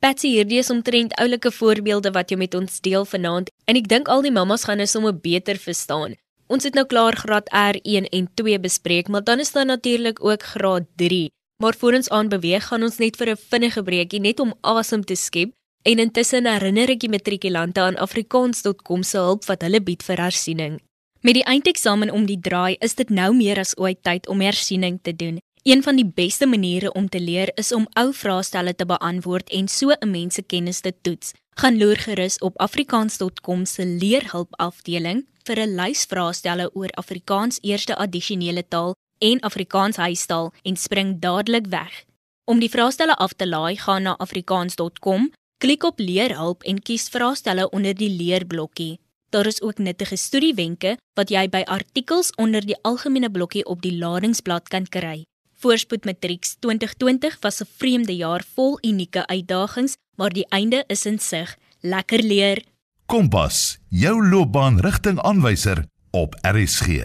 Patsy, 0.00 0.32
hierdie 0.38 0.64
is 0.64 0.72
omtrent 0.72 1.12
oulike 1.20 1.52
voorbeelde 1.52 2.16
wat 2.16 2.32
jy 2.32 2.40
met 2.40 2.56
ons 2.58 2.80
deel 2.80 3.04
vanaand 3.04 3.52
en 3.68 3.78
ek 3.78 3.92
dink 3.92 4.08
al 4.08 4.24
die 4.24 4.34
mammas 4.34 4.64
gaan 4.68 4.80
nou 4.80 4.88
sommer 4.88 5.12
beter 5.14 5.60
verstaan. 5.60 6.16
Ons 6.52 6.66
het 6.68 6.74
nou 6.76 6.84
klaar 6.84 7.16
graad 7.16 7.46
R1 7.48 8.10
en 8.12 8.26
2 8.36 8.58
bespreek, 8.60 9.08
maar 9.08 9.24
dan 9.24 9.40
is 9.40 9.52
daar 9.52 9.64
natuurlik 9.66 10.24
ook 10.24 10.42
graad 10.42 10.84
3. 10.96 11.30
Maar 11.62 11.74
voor 11.78 11.94
ons 11.94 12.08
aan 12.08 12.28
beweeg, 12.28 12.66
gaan 12.66 12.82
ons 12.82 12.98
net 12.98 13.16
vir 13.16 13.30
'n 13.30 13.36
vinnige 13.36 13.82
breekie 13.82 14.20
net 14.20 14.40
om 14.40 14.54
asem 14.60 15.04
te 15.04 15.14
skep 15.14 15.50
en 15.82 15.98
intussen 15.98 16.46
herinner 16.46 16.90
ek 16.90 17.00
die 17.00 17.08
matrikulante 17.08 17.80
aan 17.80 17.96
afrikaans.com 17.96 19.02
se 19.02 19.18
hulp 19.18 19.44
wat 19.44 19.62
hulle 19.62 19.80
bied 19.80 20.02
vir 20.02 20.16
hersiening. 20.16 20.80
Met 21.20 21.34
die 21.34 21.44
eindeksamen 21.44 22.10
om 22.10 22.26
die 22.26 22.40
draai, 22.40 22.76
is 22.80 22.94
dit 22.94 23.10
nou 23.10 23.34
meer 23.34 23.58
as 23.58 23.76
ooit 23.78 24.02
tyd 24.02 24.28
om 24.28 24.40
hersiening 24.40 24.98
te 25.02 25.16
doen. 25.16 25.38
Een 25.62 25.82
van 25.82 25.96
die 25.96 26.12
beste 26.14 26.46
maniere 26.46 26.92
om 26.92 27.08
te 27.08 27.20
leer 27.20 27.50
is 27.54 27.72
om 27.72 27.86
ou 27.94 28.12
vraestelle 28.12 28.74
te 28.74 28.86
beantwoord 28.86 29.50
en 29.50 29.68
so 29.68 29.90
'n 29.90 30.10
mens 30.10 30.34
se 30.34 30.42
kennis 30.42 30.80
te 30.80 30.92
toets. 31.02 31.32
Gaan 31.54 31.78
loer 31.78 31.96
gerus 31.96 32.38
op 32.38 32.58
afrikaans.com 32.58 33.64
se 33.66 33.84
leerhulp 33.86 34.54
afdeling 34.56 35.26
vir 35.44 35.58
'n 35.60 35.74
lys 35.74 36.04
vraestelle 36.04 36.70
oor 36.74 36.90
Afrikaans 36.90 37.58
eerste 37.62 37.96
addisionele 37.96 38.64
taal 38.68 38.94
en 39.18 39.40
Afrikaans 39.40 39.96
huistaal 39.96 40.52
en 40.62 40.76
spring 40.76 41.18
dadelik 41.20 41.66
weg. 41.66 42.04
Om 42.44 42.58
die 42.58 42.70
vraestelle 42.70 43.16
af 43.16 43.32
te 43.32 43.48
laai, 43.48 43.76
gaan 43.76 44.02
na 44.02 44.16
afrikaans.com, 44.16 45.30
klik 45.58 45.82
op 45.82 45.98
leerhulp 45.98 46.62
en 46.62 46.82
kies 46.82 47.08
vraestelle 47.08 47.70
onder 47.70 47.94
die 47.94 48.10
leerblokkie. 48.10 48.98
Daar 49.30 49.46
is 49.46 49.62
ook 49.62 49.78
nuttige 49.78 50.16
studiewenke 50.16 50.96
wat 51.14 51.30
jy 51.30 51.48
by 51.48 51.62
artikels 51.64 52.34
onder 52.34 52.66
die 52.66 52.76
algemene 52.82 53.30
blokkie 53.30 53.64
op 53.64 53.82
die 53.82 53.94
ladingsblad 53.98 54.68
kan 54.68 54.86
kry. 54.88 55.22
Voorspoed 55.62 56.04
Matrieks 56.04 56.56
2020 56.58 57.38
was 57.40 57.60
'n 57.60 57.70
vreemde 57.76 58.16
jaar 58.16 58.44
vol 58.54 58.78
unieke 58.82 59.26
uitdagings, 59.26 59.94
maar 60.16 60.30
die 60.30 60.46
einde 60.48 60.84
is 60.86 61.06
in 61.06 61.18
sig. 61.18 61.56
Lekker 61.80 62.22
leer. 62.22 62.62
Kompas, 63.06 63.78
jou 63.88 64.16
loopbaanrigtingaanwyser 64.28 65.84
op 66.10 66.34
RSG. 66.40 67.02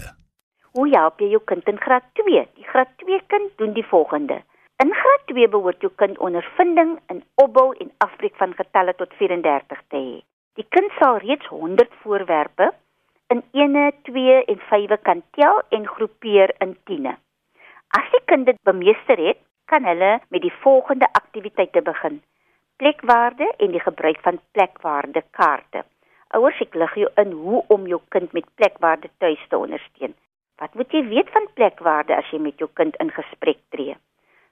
Hoe 0.72 0.88
help 0.94 1.20
jy 1.20 1.32
jou 1.34 1.42
kind 1.50 1.68
in 1.68 1.80
graad 1.82 2.06
2? 2.20 2.46
Die 2.56 2.68
graad 2.70 2.92
2 3.02 3.22
kind 3.28 3.52
doen 3.58 3.74
die 3.74 3.86
volgende. 3.86 4.42
In 4.84 4.94
graad 4.94 5.24
2 5.32 5.48
behoort 5.50 5.82
jou 5.82 5.92
kind 5.96 6.18
ondervinding 6.18 7.00
in 7.10 7.24
opbou 7.42 7.72
en 7.82 7.92
afbreek 8.06 8.36
van 8.38 8.54
getalle 8.54 8.94
tot 8.96 9.14
34 9.18 9.82
te 9.88 9.98
hê. 9.98 10.20
Die 10.60 10.66
kind 10.70 10.94
sal 11.00 11.18
reeds 11.24 11.48
100 11.50 11.90
voorwerpe 12.04 12.72
in 13.34 13.44
1, 13.52 13.92
2 14.04 14.44
en 14.54 14.60
5 14.70 15.02
kan 15.02 15.24
tel 15.40 15.62
en 15.70 15.88
groepeer 15.88 16.54
in 16.66 16.78
10. 16.86 17.10
As 17.98 18.08
die 18.14 18.24
kind 18.26 18.46
dit 18.46 18.60
bemeester 18.70 19.18
het, 19.18 19.42
kan 19.66 19.84
hulle 19.84 20.20
met 20.30 20.42
die 20.42 20.54
volgende 20.62 21.10
aktiwiteite 21.12 21.82
begin: 21.82 22.22
plekwaarde 22.77 23.53
en 23.57 23.72
die 23.72 23.81
gebruik 23.81 24.19
van 24.22 24.39
plekwaarde 24.51 25.24
kaarte. 25.31 25.84
Ouers, 26.38 26.60
ek 26.62 26.75
lig 26.75 26.96
jou 27.01 27.10
in 27.22 27.31
hoe 27.31 27.63
om 27.74 27.88
jou 27.88 28.00
kind 28.13 28.34
met 28.38 28.48
plekwaarde 28.60 29.10
tuis 29.17 29.43
te 29.50 29.57
ondersteun. 29.57 30.13
Wat 30.62 30.74
moet 30.74 30.91
jy 30.93 31.03
weet 31.07 31.29
van 31.34 31.48
plekwaarde 31.53 32.15
as 32.17 32.29
jy 32.34 32.39
met 32.41 32.60
jou 32.62 32.69
kind 32.74 32.98
in 33.03 33.13
gesprek 33.13 33.60
tree? 33.74 33.96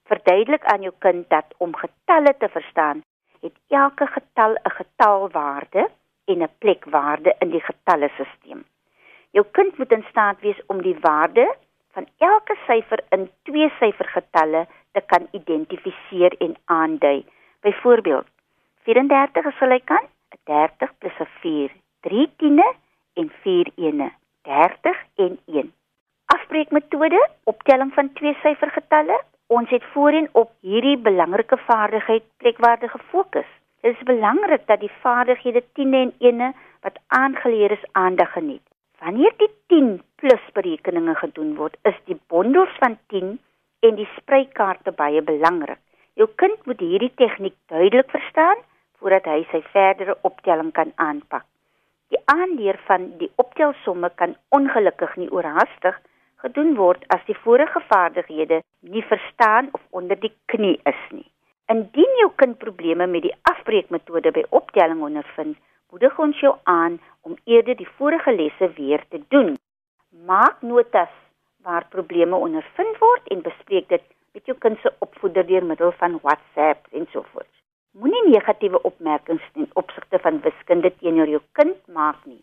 Verduidelik 0.10 0.66
aan 0.74 0.86
jou 0.86 0.94
kind 1.06 1.30
dat 1.30 1.54
om 1.58 1.74
getalle 1.76 2.34
te 2.40 2.50
verstaan, 2.54 3.04
het 3.42 3.54
elke 3.70 4.08
getal 4.08 4.54
'n 4.54 4.76
getalwaarde 4.80 5.90
en 6.26 6.44
'n 6.44 6.56
plekwaarde 6.60 7.36
in 7.40 7.50
die 7.50 7.62
getallesisteem. 7.62 8.66
Jou 9.32 9.46
kind 9.52 9.78
moet 9.78 9.92
in 9.92 10.06
staat 10.10 10.40
wees 10.40 10.62
om 10.68 10.82
die 10.82 10.98
waarde 11.00 11.56
van 11.92 12.08
elke 12.18 12.56
syfer 12.68 13.04
in 13.10 13.30
twee 13.44 13.70
syfergetalle 13.80 14.68
te 14.92 15.02
kan 15.02 15.28
identifiseer 15.32 16.36
en 16.38 16.56
aandui. 16.66 17.26
Byvoorbeeld, 17.66 18.28
34 18.84 19.46
is 19.46 19.58
gelyk 19.58 19.90
aan 19.90 20.06
30 20.44 20.92
plus 20.98 21.18
'n 21.20 21.30
4, 21.40 21.72
3 22.00 22.30
tiene 22.38 22.74
en 23.14 23.32
4 23.42 23.72
ene, 23.76 24.12
30 24.42 24.98
en 25.16 25.40
1. 25.46 25.74
Afbreekmetode, 26.26 27.30
optelling 27.44 27.94
van 27.94 28.14
twee 28.14 28.34
syfergetalle. 28.44 29.22
Ons 29.48 29.70
het 29.70 29.84
voorheen 29.94 30.30
op 30.32 30.52
hierdie 30.60 30.98
belangrike 30.98 31.58
vaardigheid 31.58 32.24
plekwaarde 32.38 32.88
gefokus. 32.88 33.50
Dit 33.82 33.96
is 33.98 34.04
belangrik 34.04 34.68
dat 34.68 34.80
die 34.80 34.92
vaardighede 35.02 35.64
tiene 35.74 35.98
en 35.98 36.14
ene 36.18 36.54
wat 36.82 37.00
aangeleer 37.08 37.72
is 37.72 37.90
aandag 37.92 38.32
geniet. 38.32 38.66
Wanneer 39.00 39.34
die 39.38 39.52
10 39.68 40.02
plus 40.16 40.46
berekeninge 40.54 41.16
gedoen 41.16 41.56
word, 41.56 41.78
is 41.82 41.98
die 42.04 42.20
bondels 42.28 42.78
van 42.78 42.98
10 43.08 43.40
en 43.80 43.96
die 43.96 44.10
spreikaarte 44.18 44.92
baie 44.92 45.22
belangrik. 45.22 45.80
Jou 46.16 46.30
kind 46.40 46.62
moet 46.64 46.80
hierdie 46.80 47.12
tegniek 47.20 47.56
duidelik 47.68 48.08
verstaan 48.14 48.62
voordat 49.02 49.26
hy 49.28 49.42
sy 49.52 49.60
verdere 49.74 50.16
optelling 50.28 50.72
kan 50.78 50.94
aanpak. 50.96 51.44
Die 52.14 52.22
aanleer 52.32 52.80
van 52.88 53.10
die 53.20 53.28
optelsomme 53.42 54.10
kan 54.22 54.38
ongelukkig 54.56 55.18
nie 55.20 55.28
oorhaastig 55.36 55.98
gedoen 56.46 56.72
word 56.80 57.04
as 57.16 57.26
die 57.28 57.36
vorige 57.44 57.82
vaardighede 57.90 58.62
nie 58.96 59.04
verstaan 59.12 59.68
of 59.76 59.84
onder 59.90 60.20
die 60.24 60.32
knie 60.54 60.78
is 60.94 61.04
nie. 61.12 61.28
Indien 61.68 62.18
jou 62.22 62.32
kind 62.40 62.58
probleme 62.64 63.10
met 63.12 63.28
die 63.28 63.36
afbreekmetode 63.52 64.32
by 64.32 64.46
optelling 64.62 65.04
ondervind, 65.04 65.60
moedig 65.92 66.20
ons 66.20 66.40
jou 66.40 66.56
aan 66.64 67.00
om 67.28 67.36
eerder 67.44 67.76
die 67.76 67.92
vorige 68.00 68.32
lesse 68.32 68.72
weer 68.80 69.04
te 69.10 69.20
doen. 69.36 69.56
Maak 70.24 70.62
notas 70.62 71.12
waar 71.68 71.90
probleme 71.92 72.40
ondervind 72.40 73.00
word 73.04 73.34
en 73.34 73.44
bespreek 73.44 73.90
dit 73.90 74.15
met 74.36 74.46
jou 74.50 74.58
kind 74.64 74.80
se 74.84 74.92
opvoeder 75.06 75.48
deur 75.48 75.66
middel 75.66 75.92
van 76.00 76.20
WhatsApp 76.22 76.88
en 76.92 77.08
so 77.12 77.26
voort. 77.32 77.52
Moenie 77.92 78.24
negatiewe 78.28 78.82
opmerkings 78.90 79.44
ten 79.54 79.70
opsigte 79.82 80.20
van 80.20 80.42
wiskunde 80.48 80.92
teenoor 81.00 81.32
jou 81.36 81.42
kind 81.60 81.78
maak 82.00 82.20
nie. 82.26 82.42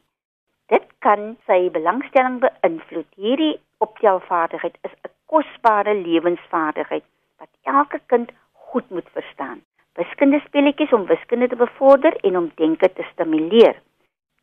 Dit 0.72 0.86
kan 1.04 1.34
sy 1.46 1.68
belangstelling 1.70 2.40
beïnvloed. 2.44 3.10
Hierdie 3.20 3.58
optelvaardigheid 3.84 4.78
is 4.88 4.94
'n 5.04 5.12
kosbare 5.26 5.94
lewensvaardigheid 5.94 7.04
wat 7.38 7.52
elke 7.76 8.00
kind 8.06 8.32
goed 8.52 8.90
moet 8.90 9.08
verstaan 9.18 9.60
wiskunde 9.94 10.40
speletjies 10.46 10.92
om 10.92 11.06
wiskunde 11.06 11.48
te 11.48 11.56
bevorder 11.56 12.16
en 12.24 12.36
om 12.36 12.50
denke 12.54 12.92
te 12.92 13.04
stimuleer. 13.12 13.80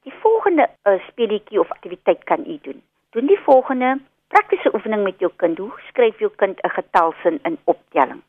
Die 0.05 0.13
volgende 0.21 0.69
uh, 0.83 0.99
speletjie 1.07 1.59
of 1.59 1.71
aktiwiteit 1.71 2.23
kan 2.23 2.45
u 2.47 2.57
doen. 2.61 2.81
Doen 3.09 3.25
die 3.25 3.39
volgende 3.39 3.99
praktiese 4.33 4.73
oefening 4.73 5.03
met 5.03 5.19
jou 5.19 5.31
kind. 5.35 5.57
Hoe 5.57 5.79
skryf 5.89 6.19
jou 6.19 6.31
kind 6.35 6.59
'n 6.63 6.69
getalsin 6.69 7.39
in 7.43 7.57
optelling? 7.63 8.21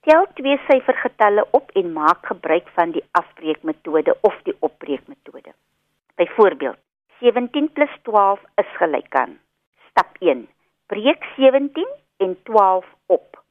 Tel 0.00 0.26
twee 0.34 0.58
syfergetalle 0.68 1.46
op 1.50 1.70
en 1.74 1.92
maak 1.92 2.26
gebruik 2.26 2.68
van 2.74 2.90
die 2.90 3.04
afbreekmetode 3.10 4.16
of 4.20 4.34
die 4.42 4.56
opbreekmetode. 4.60 5.52
Byvoorbeeld, 6.14 6.78
17 7.20 7.72
+ 7.72 8.02
12 8.02 8.40
is 8.54 8.70
gelyk 8.76 9.14
aan. 9.14 9.38
Stap 9.90 10.16
1: 10.18 10.48
Breek 10.86 11.24
17 11.36 11.88
en 12.16 12.36
12 12.42 12.86
op. 13.06 13.42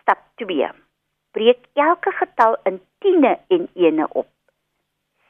Stap 0.00 0.18
2: 0.34 0.68
breek 1.32 1.66
elke 1.72 2.12
getal 2.12 2.56
in 2.62 2.80
tiene 2.98 3.38
en 3.48 3.68
ene 3.74 4.06
op. 4.12 4.28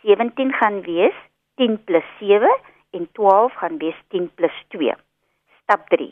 17 0.03 0.53
gaan 0.53 0.83
wees 0.83 1.15
10 1.55 1.85
+ 1.85 2.19
7 2.19 2.57
en 2.91 3.09
12 3.13 3.55
gaan 3.55 3.79
wees 3.79 3.97
10 4.09 4.31
+ 4.35 4.69
2. 4.69 4.95
Stap 5.65 5.87
3. 5.89 6.11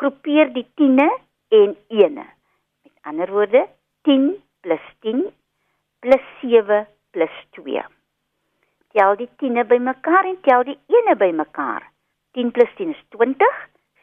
Groepeer 0.00 0.48
die 0.54 0.64
tiene 0.80 1.04
en 1.52 1.74
ene. 1.92 2.22
Met 2.82 2.92
ander 3.10 3.28
woorde, 3.28 3.66
10 4.08 4.30
+ 4.64 5.02
10 5.04 5.26
+ 6.00 6.40
7 6.40 6.86
+ 7.12 7.50
2. 7.56 7.82
Tel 8.96 9.16
die 9.20 9.28
tiene 9.36 9.64
bymekaar 9.64 10.24
en 10.24 10.38
tel 10.40 10.64
die 10.64 10.78
ene 10.88 11.16
bymekaar. 11.20 11.84
10 12.32 12.52
+ 12.52 12.76
10 12.78 12.94
is 12.94 13.02
20, 13.12 13.50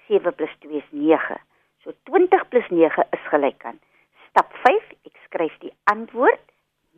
7 0.07 0.33
+ 0.35 0.59
2 0.61 0.77
is 0.77 0.91
9. 0.91 1.39
So 1.81 1.93
20 2.03 2.45
+ 2.51 2.69
9 2.69 3.07
is 3.17 3.25
gelyk 3.33 3.65
aan 3.65 3.79
Stap 4.29 4.53
5, 4.53 4.91
ek 5.09 5.17
skryf 5.25 5.57
die 5.65 5.73
antwoord 5.89 6.45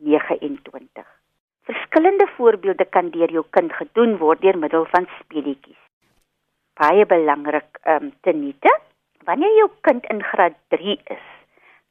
29. 0.04 1.08
Verskillende 1.64 2.28
voorbeelde 2.36 2.84
kan 2.84 3.08
deur 3.10 3.32
jou 3.32 3.46
kind 3.50 3.72
gedoen 3.72 4.18
word 4.20 4.44
deur 4.44 4.58
middel 4.58 4.84
van 4.92 5.08
speletjies. 5.22 5.83
Baie 6.74 7.06
belangrik 7.06 7.78
um, 7.86 8.10
te 8.26 8.32
nete, 8.34 8.70
wanneer 9.24 9.52
jou 9.58 9.68
kind 9.86 10.06
in 10.10 10.22
graad 10.26 10.56
3 10.74 10.96
is, 11.14 11.26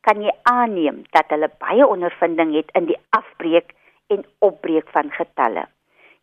kan 0.03 0.19
jy 0.21 0.33
aanneem 0.49 1.03
dat 1.15 1.29
hulle 1.31 1.47
baie 1.61 1.85
ondervinding 1.87 2.51
het 2.57 2.73
in 2.75 2.89
die 2.89 2.99
afbreek 3.15 3.71
en 4.11 4.25
opbreek 4.43 4.89
van 4.95 5.13
getalle. 5.15 5.63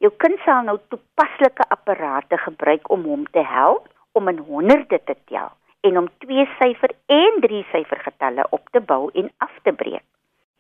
Jou 0.04 0.12
kind 0.20 0.36
sal 0.44 0.66
nou 0.66 0.76
toepaslike 0.92 1.64
apparate 1.72 2.36
gebruik 2.44 2.90
om 2.92 3.08
hom 3.08 3.24
te 3.32 3.44
help 3.44 3.88
om 4.12 4.28
in 4.28 4.44
honderde 4.44 5.00
te 5.08 5.16
tel 5.32 5.48
en 5.88 5.98
om 6.02 6.12
twee 6.24 6.44
syfer 6.58 6.92
en 7.08 7.40
drie 7.46 7.62
syfer 7.72 8.04
getalle 8.04 8.44
op 8.50 8.68
te 8.76 8.84
bou 8.92 9.08
en 9.14 9.32
af 9.44 9.56
te 9.64 9.72
breek. 9.72 10.04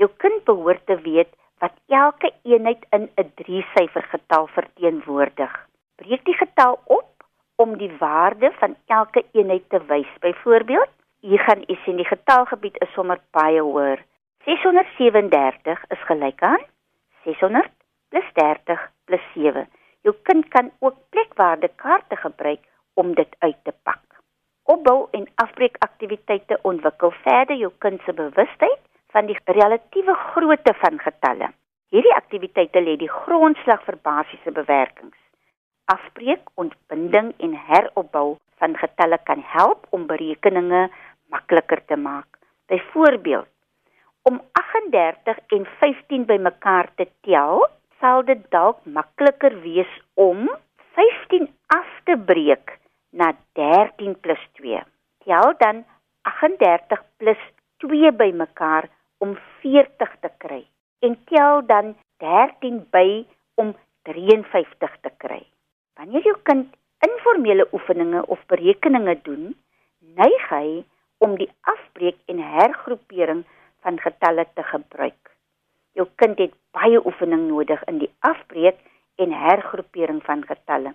Jou 0.00 0.08
kind 0.24 0.44
behoort 0.48 0.86
te 0.88 0.96
weet 1.04 1.32
wat 1.60 1.76
elke 1.92 2.32
eenheid 2.48 2.84
in 2.96 3.08
'n 3.20 3.32
drie 3.36 3.64
syfer 3.76 4.08
getal 4.12 4.46
verteenwoordig. 4.56 5.52
Breek 6.00 6.24
die 6.24 6.36
getal 6.36 6.80
op 6.84 7.09
om 7.60 7.76
die 7.76 7.92
waarde 7.98 8.52
van 8.58 8.76
elke 8.86 9.24
eenheid 9.32 9.66
te 9.68 9.80
wys. 9.86 10.12
Byvoorbeeld, 10.20 10.92
hier 11.20 11.38
gaan 11.38 11.64
u 11.66 11.74
sien 11.84 11.96
die 11.96 12.08
getalgebied 12.08 12.78
is 12.84 12.92
sommer 12.96 13.20
baie 13.36 13.60
hoër. 13.60 14.00
637 14.44 15.84
is 15.96 16.06
gelyk 16.08 16.42
aan 16.42 16.62
600 17.24 17.68
plus 18.08 18.30
30 18.38 18.86
plus 19.04 19.26
7. 19.34 19.66
Jou 20.00 20.14
kind 20.22 20.48
kan 20.48 20.70
ook 20.78 20.96
plekwaarde 21.12 21.68
kaarte 21.76 22.16
gebruik 22.16 22.64
om 22.94 23.14
dit 23.14 23.36
uit 23.38 23.60
te 23.62 23.74
pak. 23.82 24.04
Opbou 24.64 25.08
en 25.10 25.28
afbreek 25.34 25.76
aktiwiteite 25.78 26.58
ontwikkel 26.62 27.12
verder 27.22 27.56
jou 27.56 27.72
kind 27.78 28.00
se 28.06 28.12
bewustheid 28.12 28.80
van 29.12 29.26
die 29.26 29.38
relatiewe 29.44 30.14
grootte 30.14 30.74
van 30.80 30.98
getalle. 30.98 31.52
Hierdie 31.92 32.16
aktiwiteite 32.16 32.80
lê 32.80 32.96
die 32.96 33.12
grondslag 33.20 33.84
vir 33.84 33.98
basiese 34.02 34.52
bewerkings 34.62 35.18
afbreek, 35.90 36.42
ontbinding 36.54 37.32
en 37.42 37.56
heropbou 37.68 38.36
van 38.62 38.76
getalle 38.78 39.18
kan 39.28 39.42
help 39.54 39.86
om 39.90 40.06
berekeninge 40.06 40.88
makliker 41.32 41.82
te 41.86 41.96
maak. 41.96 42.28
Byvoorbeeld, 42.70 43.48
om 44.28 44.40
38 44.52 45.38
en 45.56 45.66
15 45.80 46.26
bymekaar 46.28 46.90
te 46.94 47.08
tel, 47.26 47.64
sal 48.00 48.22
dit 48.28 48.42
dalk 48.54 48.84
makliker 48.84 49.56
wees 49.64 49.90
om 50.14 50.48
15 50.96 51.48
af 51.76 51.88
te 52.04 52.16
breek 52.16 52.76
na 53.10 53.32
13 53.58 54.14
+ 54.36 54.58
2. 54.60 54.82
Tel 55.24 55.54
dan 55.58 55.84
38 56.22 57.02
+ 57.18 57.84
2 57.84 58.12
bymekaar 58.12 58.88
om 59.18 59.36
40 59.62 60.16
te 60.20 60.30
kry 60.38 60.62
en 61.00 61.16
tel 61.28 61.62
dan 61.66 61.94
13 62.20 62.84
by 62.92 63.24
om 63.56 63.74
53 64.08 64.96
te 65.00 65.10
kry. 65.16 65.40
Wanneer 65.96 66.24
jou 66.24 66.36
kind 66.44 66.68
informele 67.50 67.66
oefeninge 67.72 68.26
of 68.26 68.38
berekeninge 68.46 69.18
doen, 69.22 69.54
neig 70.16 70.48
hy 70.50 70.84
om 71.18 71.36
die 71.36 71.50
afbreek 71.66 72.16
en 72.26 72.38
hergroepering 72.38 73.44
van 73.82 73.98
getalle 73.98 74.46
te 74.54 74.62
gebruik. 74.62 75.30
Jou 75.94 76.06
kind 76.16 76.38
het 76.38 76.54
baie 76.72 77.00
oefening 77.04 77.48
nodig 77.48 77.82
in 77.88 77.98
die 77.98 78.10
afbreek 78.20 78.78
en 79.18 79.32
hergroepering 79.32 80.22
van 80.22 80.44
getalle. 80.46 80.94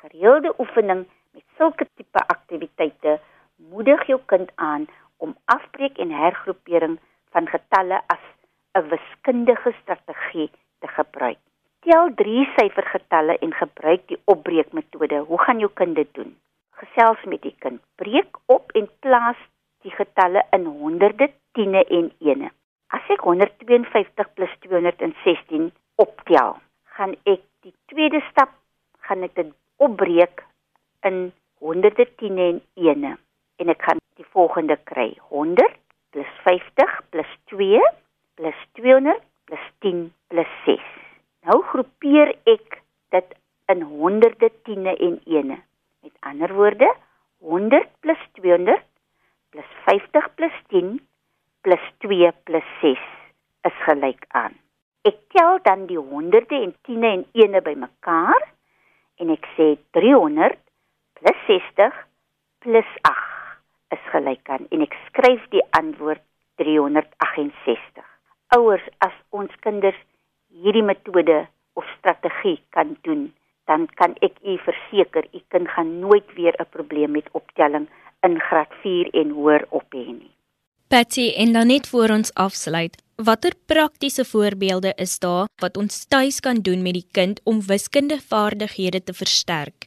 Gereelde 0.00 0.54
oefening 0.58 1.04
met 1.34 1.44
sulke 1.58 1.86
tipe 1.96 2.24
aktiwiteite 2.26 3.20
moedig 3.56 4.06
jou 4.06 4.20
kind 4.26 4.50
aan 4.56 4.88
om 5.18 5.36
afbreek 5.44 5.98
en 5.98 6.10
hergroepering 6.10 6.98
van 7.32 7.46
getalle 7.46 8.00
as 8.06 8.24
'n 8.74 8.88
wiskundige 8.88 9.72
strategie 9.82 10.50
te 10.80 10.88
gebruik 10.88 11.38
tel 11.82 12.14
3 12.14 12.46
syfergetalle 12.62 13.36
en 13.42 13.52
gebruik 13.58 14.06
die 14.06 14.18
opbreekmetode. 14.30 15.24
Hoe 15.26 15.40
gaan 15.42 15.58
jou 15.58 15.70
kind 15.74 15.98
dit 15.98 16.08
doen? 16.14 16.32
Gesels 16.78 17.18
met 17.26 17.42
die 17.42 17.54
kind. 17.58 17.82
Breek 17.98 18.38
op 18.46 18.70
en 18.78 18.88
plaas 19.02 19.38
die 19.82 19.90
getalle 19.90 20.44
in 20.54 20.64
honderde, 20.66 21.30
tiene 21.58 21.82
en 21.90 22.12
ene. 22.22 22.52
As 22.94 23.02
ek 23.10 23.24
152 23.26 24.28
+ 24.38 24.64
216 24.66 25.72
optel, 25.98 26.56
gaan 26.94 27.16
ek 27.26 27.42
die 27.66 27.74
tweede 27.90 28.20
stap 28.30 28.54
gaan 29.02 29.24
ek 29.26 29.34
dit 29.34 29.50
opbreek 29.82 30.44
in 31.02 31.32
honderde, 31.58 32.06
tiene 32.20 32.48
en 32.52 32.60
ene 32.78 33.16
en 33.58 33.70
ek 33.72 33.82
gaan 33.82 33.98
die 34.20 34.28
volgende 34.30 34.76
kry. 34.86 35.16
100 35.30 35.66
+ 36.14 36.46
50 36.46 37.00
+ 37.10 37.50
2 37.50 37.80
+ 38.38 38.54
200 38.78 39.18
+ 39.50 39.82
10 39.82 40.12
+ 40.30 40.66
6. 40.66 40.84
Nou 41.42 41.58
groepeer 41.72 42.36
ek 42.46 42.82
dit 43.10 43.34
in 43.72 43.82
tiene 44.82 44.96
en 44.96 45.20
ene. 45.26 45.62
Met 46.02 46.12
ander 46.20 46.54
woorde, 46.54 46.94
100 47.40 47.88
+ 48.02 48.32
200 48.34 48.82
+ 49.52 49.84
50 49.84 50.28
+ 50.36 50.68
10 50.68 51.00
+ 51.62 51.98
2 51.98 52.32
+ 52.46 52.80
6 52.80 52.98
is 53.64 53.76
gelyk 53.86 54.24
aan. 54.28 54.54
Ek 55.04 55.18
tel 55.28 55.58
dan 55.62 55.86
die 55.86 55.98
honderde 55.98 56.54
en 56.62 56.74
tiene 56.82 57.12
en 57.12 57.26
ene 57.32 57.60
bymekaar 57.62 58.42
en 59.18 59.30
ek 59.30 59.46
sê 59.56 59.76
300 59.90 60.58
+ 61.22 61.46
60 61.46 61.92
+ 62.62 62.66
8 62.66 63.14
is 63.90 64.04
gelyk 64.10 64.48
aan 64.48 64.66
en 64.70 64.82
ek 64.82 64.96
skryf 65.06 65.48
die 65.50 65.62
antwoord 65.78 66.22
368. 66.58 68.02
Ouers, 68.56 68.84
as 68.98 69.14
ons 69.30 69.50
kinders 69.60 69.98
hierdie 70.50 70.82
metode 70.84 71.46
of 71.74 71.84
strategie 71.98 72.60
kan 72.70 72.96
doen, 73.02 73.32
dan 73.64 73.88
kan 73.94 74.14
ek 74.20 74.38
u 74.42 74.58
verseker 74.58 75.24
u 75.32 75.40
kind 75.48 75.68
gaan 75.68 75.98
nooit 76.00 76.28
weer 76.34 76.54
'n 76.58 76.70
probleem 76.70 77.10
met 77.10 77.28
optelling 77.32 77.88
in 78.20 78.40
graad 78.40 78.72
4 78.82 79.10
en 79.10 79.30
hoër 79.30 79.66
op 79.68 79.86
hê 79.94 80.06
nie. 80.06 80.34
Patty, 80.88 81.32
en 81.36 81.52
dan 81.52 81.66
net 81.66 81.88
voor 81.88 82.08
ons 82.10 82.34
afsluit, 82.34 83.02
watter 83.16 83.52
praktiese 83.66 84.24
voorbeelde 84.24 84.92
is 84.96 85.18
daar 85.18 85.46
wat 85.62 85.76
ons 85.76 86.06
tuis 86.08 86.40
kan 86.40 86.58
doen 86.62 86.82
met 86.82 86.92
die 86.92 87.08
kind 87.12 87.40
om 87.44 87.66
wiskundige 87.66 88.26
vaardighede 88.28 89.02
te 89.02 89.12
versterk? 89.12 89.78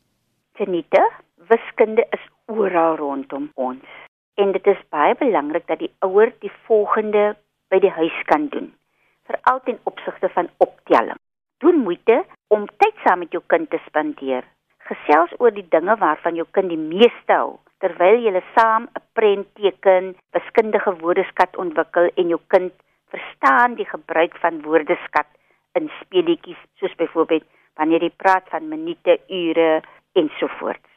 Tenite, 0.58 1.12
wiskunde 1.48 2.08
is 2.10 2.26
oral 2.46 2.96
rondom 2.96 3.52
ons. 3.54 3.86
En 4.34 4.52
dit 4.52 4.68
is 4.68 4.88
baie 4.90 5.16
belangrik 5.16 5.68
dat 5.68 5.80
die 5.80 5.92
ouer 6.00 6.34
die 6.40 6.52
volgende 6.68 7.36
by 7.70 7.80
die 7.80 7.92
huis 7.92 8.24
kan 8.26 8.48
doen 8.48 8.74
veral 9.26 9.60
ten 9.64 9.80
opsigte 9.84 10.30
van 10.30 10.50
optelling. 10.58 11.20
Doen 11.58 11.76
moeite 11.76 12.26
om 12.48 12.68
tyd 12.82 12.96
saam 13.04 13.20
met 13.20 13.32
jou 13.32 13.44
kind 13.48 13.70
te 13.70 13.80
spandeer. 13.86 14.44
Gesels 14.86 15.34
oor 15.40 15.52
die 15.52 15.68
dinge 15.70 15.96
waarvan 15.98 16.36
jou 16.36 16.46
kind 16.52 16.70
die 16.70 16.82
meeste 16.82 17.34
hou 17.34 17.58
terwyl 17.84 18.22
julle 18.24 18.42
saam 18.56 18.88
'n 18.98 19.04
prent 19.14 19.48
teken, 19.56 20.16
wiskundige 20.34 20.92
woordeskat 21.02 21.58
ontwikkel 21.64 22.10
en 22.16 22.28
jou 22.34 22.42
kind 22.48 22.74
verstaan 23.14 23.76
die 23.76 23.86
gebruik 23.86 24.38
van 24.44 24.62
woordeskat 24.62 25.28
in 25.74 25.92
speletjies 26.02 26.62
soos 26.80 26.96
byvoorbeeld 26.96 27.46
wanneer 27.76 28.02
jy 28.04 28.12
praat 28.24 28.50
van 28.50 28.70
minute, 28.70 29.20
ure 29.28 29.82
ensovoorts. 30.14 30.90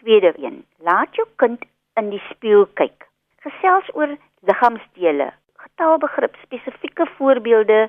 Tweede 0.00 0.34
een, 0.36 0.64
laat 0.78 1.14
jou 1.14 1.26
kind 1.36 1.64
in 2.00 2.10
die 2.10 2.22
spieël 2.30 2.66
kyk. 2.74 3.06
Gesels 3.46 3.88
oor 3.94 4.16
liggaamsdele, 4.42 5.32
getalbegrip 5.56 6.36
spesifieke 6.42 7.06
voorbeelde 7.16 7.88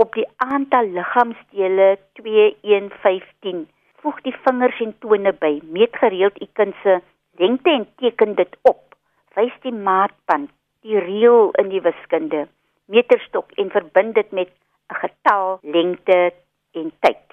op 0.00 0.14
die 0.16 0.28
aantal 0.36 0.86
liggaamsdele 0.96 1.98
2115 2.12 3.68
voeg 4.00 4.20
die 4.24 4.36
vingers 4.44 4.78
en 4.80 4.94
tone 4.98 5.32
by. 5.32 5.58
Meet 5.76 5.96
gereeld 6.02 6.40
u 6.42 6.46
kind 6.52 6.74
se 6.82 7.00
lengte 7.42 7.70
en 7.70 7.86
teken 7.96 8.34
dit 8.34 8.56
op. 8.62 8.94
Wys 9.36 9.52
die 9.64 9.72
maatband 9.72 10.50
die 10.80 10.98
reël 10.98 11.50
in 11.60 11.68
die 11.68 11.82
wiskunde 11.84 12.46
meterstok 12.90 13.52
en 13.60 13.70
verbind 13.70 14.14
dit 14.14 14.30
met 14.30 14.50
'n 14.90 15.00
getal 15.02 15.58
lengte 15.62 16.32
en 16.72 16.92
tyd. 17.00 17.26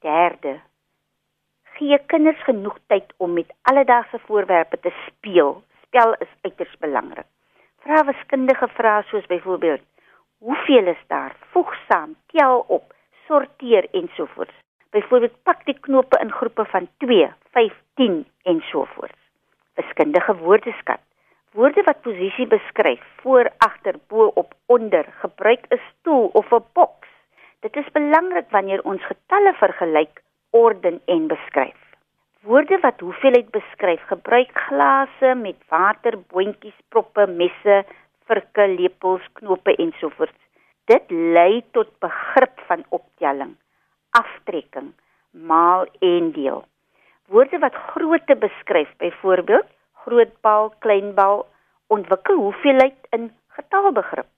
Derde. 0.00 0.60
Gee 1.76 1.98
kinders 2.06 2.42
genoeg 2.42 2.78
tyd 2.86 3.12
om 3.16 3.32
met 3.32 3.54
alledaagse 3.62 4.18
voorwerpe 4.18 4.80
te 4.80 4.92
speel. 5.06 5.62
Spel 5.82 6.14
is 6.14 6.32
uiters 6.40 6.76
belangrik. 6.78 7.28
Vra 7.82 8.04
wiskundige 8.04 8.68
vrae 8.68 9.02
soos 9.02 9.26
byvoorbeeld: 9.26 9.82
Hoeveel 10.46 10.86
is 10.86 11.02
daar? 11.06 11.36
Voeg 11.50 11.74
saam, 11.88 12.14
tel 12.26 12.64
op, 12.68 12.94
sorteer 13.26 13.88
ensovoorts. 13.90 14.54
Byvoorbeeld 14.90 15.42
pak 15.42 15.64
die 15.64 15.78
knope 15.80 16.18
in 16.22 16.30
groepe 16.32 16.64
van 16.64 16.88
2, 16.98 17.32
5, 17.50 17.72
10 17.94 18.26
ensovoorts. 18.42 19.18
Wiskundige 19.74 20.36
woordeskat. 20.36 21.00
Woorde 21.52 21.82
wat 21.82 22.00
posisie 22.00 22.46
beskryf, 22.46 23.02
voor, 23.22 23.50
agter, 23.58 23.98
bo, 24.06 24.30
op, 24.34 24.54
onder, 24.66 25.04
gebruik 25.18 25.66
'n 25.68 25.80
stoel 25.88 26.30
of 26.32 26.52
'n 26.52 26.64
boks. 26.72 27.08
Dit 27.60 27.76
is 27.76 27.90
belangrik 27.92 28.50
wanneer 28.50 28.82
ons 28.84 29.02
getalle 29.06 29.52
vergelyk, 29.52 30.22
orden 30.50 31.00
en 31.04 31.26
beskryf. 31.26 31.80
Woorde 32.40 32.78
wat 32.80 33.00
hoeveelheid 33.00 33.50
beskryf, 33.50 34.02
gebruik 34.06 34.50
glase 34.54 35.34
met 35.34 35.58
water, 35.68 36.18
boontjies, 36.18 36.78
proppe, 36.88 37.26
messe, 37.26 37.84
virke, 38.26 38.66
lepels, 38.78 39.24
knope 39.40 39.74
ensovoorts. 39.82 40.38
Dit 40.86 41.10
lei 41.10 41.64
tot 41.74 41.90
begrip 42.02 42.60
van 42.68 42.84
optelling, 42.94 43.56
aftrekking, 44.18 44.92
maal 45.30 45.86
en 46.00 46.30
deel. 46.32 46.62
Woorde 47.26 47.58
wat 47.58 47.74
grootte 47.90 48.36
beskryf, 48.38 48.92
byvoorbeeld 49.02 49.66
grootbal, 50.06 50.70
kleinbal, 50.78 51.46
ontwikkel 51.90 52.38
hoeveelheid 52.38 53.08
in 53.10 53.30
getalbegrip. 53.58 54.28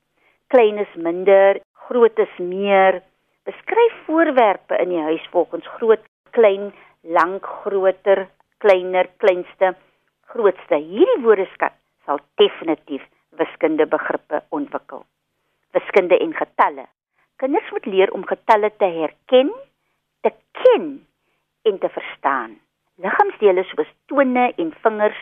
Klein 0.49 0.81
is 0.81 0.95
minder, 0.97 1.61
groot 1.89 2.19
is 2.19 2.39
meer. 2.41 3.03
Beskryf 3.49 3.99
voorwerpe 4.07 4.79
in 4.81 4.95
die 4.95 5.03
huis 5.11 5.27
volgens 5.33 5.69
groot, 5.77 6.01
klein, 6.37 6.71
lank 7.03 7.45
groter, 7.61 8.27
kleiner, 8.65 9.09
kleinste, 9.21 9.75
grootste. 10.33 10.81
Hierdie 10.81 11.21
woordeskat 11.25 11.77
sal 12.09 12.21
definitief 12.41 13.05
wiskunde 13.39 13.87
begrippe 13.87 14.43
ontwikkel. 14.55 15.05
Wiskunde 15.77 16.19
en 16.19 16.35
getalle. 16.35 16.87
Kinders 17.37 17.71
moet 17.71 17.87
leer 17.87 18.13
om 18.13 18.27
getalle 18.27 18.71
te 18.77 18.89
herken, 18.99 19.53
te 20.21 20.33
ken 20.61 20.87
en 21.63 21.79
te 21.79 21.89
verstaan. 21.89 22.57
Liggaamsdele 23.03 23.65
soos 23.71 23.91
tone 24.11 24.49
en 24.57 24.73
vingers, 24.83 25.21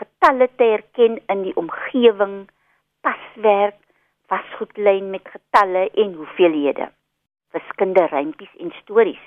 getalle 0.00 0.50
te 0.56 0.64
herken 0.74 1.20
in 1.32 1.46
die 1.46 1.56
omgewing, 1.56 2.44
paswerk, 3.00 3.78
wasgoedlyn 4.28 5.10
met 5.10 5.28
getalle 5.36 5.88
en 5.94 6.12
hoeveelhede. 6.18 6.90
Wiskunde 7.56 8.06
rympies 8.12 8.52
en 8.58 8.74
stories 8.82 9.24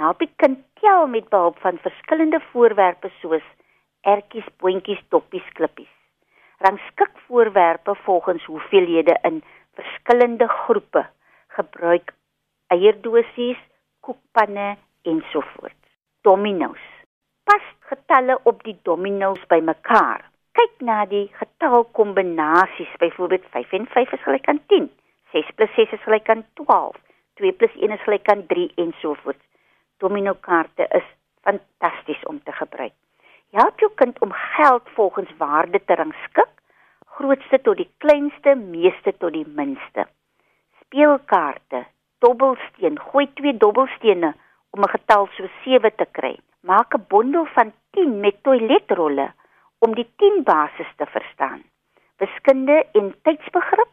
help 0.00 0.20
die 0.22 0.30
kind 0.40 0.60
tel 0.80 1.06
met 1.12 1.28
behulp 1.28 1.58
van 1.64 1.80
verskillende 1.84 2.40
voorwerpe 2.50 3.10
soos 3.20 3.44
ertjies, 4.08 4.46
boontjies, 4.62 5.00
doppies, 5.12 5.48
klippies. 5.58 5.90
Rangskik 6.60 7.12
voorwerpe 7.26 7.94
volgens 8.04 8.44
hoeveelhede 8.44 9.18
in 9.22 9.42
verskillende 9.74 10.48
groepe. 10.48 11.06
Gebruik 11.56 12.12
eierdosies, 12.66 13.58
koekpanne 14.00 14.76
ensovoorts. 15.02 15.98
Dominos. 16.20 16.82
Pas 17.44 17.62
getalle 17.90 18.38
op 18.42 18.62
die 18.62 18.78
dominos 18.82 19.46
bymekaar. 19.46 20.24
Kyk 20.52 20.80
na 20.84 21.04
die 21.06 21.26
getalkombinasies, 21.32 22.96
byvoorbeeld 22.98 23.46
5 23.50 23.72
en 23.72 23.86
5 23.86 24.12
is 24.12 24.22
gelyk 24.22 24.48
aan 24.48 24.60
10, 24.66 24.90
6 25.32 25.52
+ 25.64 25.76
6 25.76 25.92
is 25.92 26.02
gelyk 26.02 26.28
aan 26.28 26.44
12, 26.54 26.96
2 27.34 27.52
+ 27.52 27.76
1 27.86 27.90
is 27.96 28.02
gelyk 28.02 28.28
aan 28.28 28.46
3 28.46 28.72
ensovoorts 28.74 29.48
domino 30.00 30.34
kaarte 30.40 30.88
is 30.96 31.06
fantasties 31.44 32.22
om 32.24 32.40
te 32.42 32.52
gebruik. 32.52 32.92
Help 33.50 33.80
jou 33.82 33.90
kind 33.98 34.18
om 34.22 34.32
geld 34.32 34.88
volgens 34.94 35.30
waarde 35.38 35.80
te 35.84 35.94
rangskik, 35.94 36.50
grootste 37.18 37.58
tot 37.60 37.76
die 37.76 37.88
kleinste, 37.98 38.54
meeste 38.54 39.10
tot 39.18 39.32
die 39.34 39.46
minste. 39.46 40.04
Speelkaarte, 40.84 41.80
dobbelsteen, 42.22 43.00
gooi 43.10 43.26
twee 43.40 43.56
dobbelstene 43.56 44.30
om 44.70 44.84
'n 44.84 44.92
getal 44.94 45.26
so 45.34 45.48
7 45.64 45.90
te 45.96 46.06
kry. 46.18 46.38
Maak 46.60 46.94
'n 46.94 47.04
bondel 47.08 47.46
van 47.56 47.72
10 47.90 48.20
met 48.20 48.42
toiletrolle 48.42 49.32
om 49.78 49.94
die 49.94 50.08
10 50.16 50.42
basis 50.42 50.92
te 50.96 51.06
verstaan. 51.06 51.62
Wiskunde 52.16 52.86
en 52.92 53.14
tydsbegrip, 53.22 53.92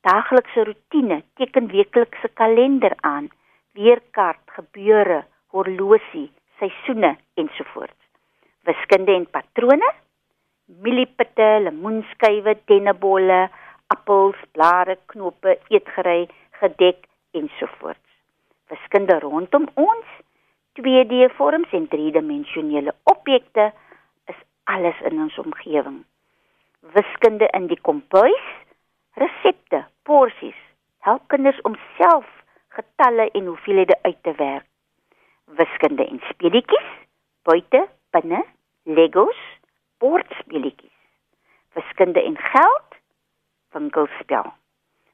daaglikse 0.00 0.64
rotine, 0.64 1.22
teken 1.34 1.66
weeklikse 1.66 2.28
kalender 2.28 2.92
aan, 3.00 3.30
weerkaart, 3.72 4.44
gebeure, 4.44 5.24
horlosie, 5.46 6.32
seisoene 6.58 7.16
ensovoorts. 7.34 7.99
Wiskunde 8.70 9.14
en 9.14 9.26
patrone, 9.26 9.88
mieliepitte, 10.84 11.46
lemoenskywe, 11.64 12.54
dennebolle, 12.70 13.38
appels, 13.90 14.38
blare, 14.54 14.94
knope, 15.10 15.56
eetgerei, 15.74 16.28
gedek 16.60 17.08
ensovoorts. 17.34 18.12
Wiskunde 18.70 19.18
rondom 19.24 19.66
ons, 19.74 20.14
2D 20.78 21.26
vorms 21.34 21.74
en 21.74 21.88
driedimensionele 21.90 22.94
objekte 23.10 23.72
is 24.30 24.38
alles 24.70 25.02
in 25.10 25.18
ons 25.26 25.42
omgewing. 25.42 26.04
Wiskunde 26.94 27.50
in 27.58 27.66
die 27.72 27.80
kompuis, 27.90 28.48
resepte, 29.18 29.82
porsies, 30.06 30.62
help 31.02 31.26
kinders 31.34 31.58
om 31.66 31.74
self 31.98 32.28
getalle 32.78 33.32
en 33.34 33.50
hoeveelhede 33.50 33.98
uit 34.06 34.22
te 34.22 34.38
werk 34.38 34.70
wiskunde 35.58 36.06
en 36.06 36.20
speletjies, 36.30 36.90
buite, 37.42 37.84
binne, 38.14 38.44
Legos, 38.84 39.36
bordspelletjies. 39.98 40.96
Wiskunde 41.74 42.22
en 42.22 42.36
geld, 42.36 42.94
winkelspel. 43.72 44.52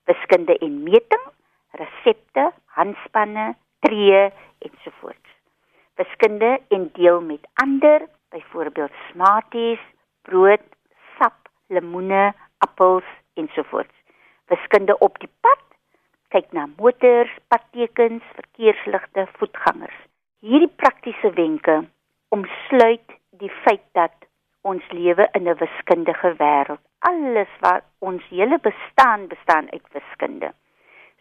Wiskunde 0.07 0.59
en 0.59 0.83
meting, 0.83 1.25
resepte, 1.71 2.53
handspanne, 2.67 3.57
tree 3.81 4.33
ensovoorts. 4.59 5.31
Wiskunde 5.97 6.61
en 6.69 6.91
deel 6.93 7.21
met 7.21 7.49
ander, 7.55 8.07
byvoorbeeld 8.31 8.93
smarties, 9.11 9.83
brood, 10.23 10.63
sap, 11.19 11.49
lemoene, 11.67 12.33
appels 12.59 13.05
ensovoorts. 13.35 13.95
Wiskunde 14.47 14.99
op 14.99 15.19
die 15.19 15.31
pad, 15.41 15.63
kyk 16.29 16.53
na 16.53 16.69
motors, 16.77 17.35
padtekens, 17.49 18.23
verkeersligte, 18.39 19.27
voetgangers. 19.41 20.01
Hierdie 20.39 20.71
praktiese 20.79 21.35
wenke 21.35 21.81
omsluit 22.29 23.17
die 23.41 23.51
feit 23.65 23.85
dat 23.93 24.27
ons 24.71 24.83
lewe 24.91 25.29
in 25.39 25.49
'n 25.49 25.59
wiskundige 25.63 26.31
wêreld. 26.43 26.83
Alles 26.99 27.53
wat 27.61 27.85
ons 27.99 28.23
hele 28.29 28.59
bestaan 28.59 29.27
bestaan 29.27 29.67
uit 29.71 29.87
wiskunde. 29.93 30.53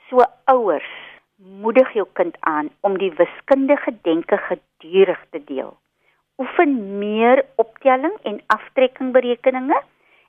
So 0.09 0.23
ouers, 0.45 0.91
moedig 1.35 1.93
jou 1.93 2.07
kind 2.13 2.37
aan 2.39 2.69
om 2.81 2.97
die 2.97 3.11
wiskundige 3.13 3.93
denke 4.01 4.37
gedurig 4.37 5.25
te 5.29 5.43
deel. 5.43 5.77
Oefen 6.37 6.97
meer 6.99 7.45
optelling 7.55 8.17
en 8.23 8.41
aftrekkingberekeninge 8.47 9.81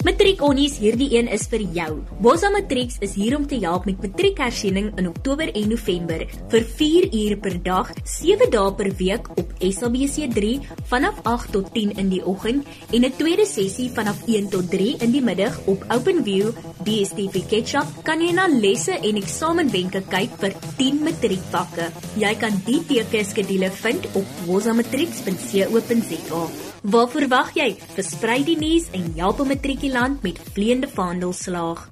Matriek 0.00 0.40
Onnies, 0.40 0.78
hierdie 0.80 1.10
een 1.12 1.26
is 1.28 1.42
vir 1.52 1.60
jou. 1.76 1.90
Bossa 2.24 2.48
Matrix 2.48 2.96
is 3.04 3.12
hier 3.12 3.36
om 3.36 3.44
te 3.44 3.58
help 3.60 3.84
met 3.84 4.00
matriekersiening 4.00 4.88
in 4.96 5.10
Oktober 5.10 5.52
en 5.52 5.68
November 5.68 6.24
vir 6.54 6.64
4 6.78 7.10
ure 7.12 7.36
per 7.36 7.58
dag, 7.66 7.90
7 8.08 8.48
dae 8.54 8.70
per 8.78 8.88
week 8.96 9.28
op 9.36 9.52
SABC3 9.60 10.64
vanaf 10.88 11.20
8 11.28 11.52
tot 11.58 11.68
10 11.76 11.92
in 12.00 12.08
die 12.08 12.24
oggend 12.24 12.64
en 12.88 13.04
'n 13.04 13.12
tweede 13.20 13.44
sessie 13.44 13.92
vanaf 13.92 14.24
1 14.26 14.48
tot 14.48 14.70
3 14.70 14.96
in 15.04 15.12
die 15.12 15.20
middag 15.20 15.60
op 15.66 15.84
OpenView 15.92 16.56
DStv 16.84 17.44
Ketchup. 17.52 17.86
Kan 18.02 18.20
jy 18.20 18.32
na 18.32 18.48
lesse 18.48 18.96
en 18.96 19.16
eksamenwenke 19.16 20.02
kyk 20.08 20.30
vir 20.40 20.52
10 20.78 21.04
matriekvakke. 21.04 21.92
Jy 22.16 22.34
kan 22.40 22.62
die 22.64 22.80
teekeskedule 22.86 23.70
vind 23.70 24.06
op 24.14 24.24
bossamatrix.co.za. 24.46 26.71
Wat 26.82 27.12
verwag 27.14 27.52
jy? 27.54 27.76
Versprei 27.94 28.40
die 28.42 28.56
nuus 28.58 28.88
en 28.90 29.12
help 29.14 29.38
'n 29.38 29.46
matrikulant 29.46 30.22
met 30.22 30.38
vleiende 30.52 30.88
vaandel 30.88 31.32
slaag. 31.32 31.90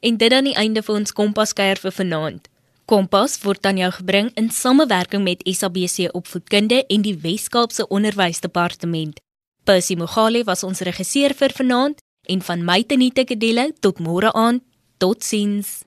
En 0.00 0.16
dit 0.16 0.32
aan 0.32 0.44
die 0.44 0.54
einde 0.54 0.82
van 0.82 0.94
ons 0.94 1.12
kompaskuier 1.12 1.76
vir 1.76 1.92
vanaand. 1.92 2.48
Kompas 2.84 3.38
word 3.42 3.66
aan 3.66 3.76
jou 3.76 3.90
gebring 3.90 4.30
in 4.34 4.50
samewerking 4.50 5.22
met 5.22 5.40
SABC 5.46 6.14
Opvoedkunde 6.14 6.86
en 6.86 7.02
die 7.02 7.18
Wes-Kaapse 7.18 7.88
Onderwysdepartement. 7.88 9.20
Percy 9.64 9.94
Mogale 9.94 10.44
was 10.44 10.62
ons 10.62 10.80
regisseur 10.80 11.34
vir 11.34 11.50
vanaand 11.54 11.98
en 12.22 12.42
van 12.42 12.64
my 12.64 12.82
Tenita 12.82 13.24
Kadello 13.24 13.70
tot 13.80 13.98
môre 13.98 14.32
aand. 14.32 14.62
Totsiens. 14.98 15.84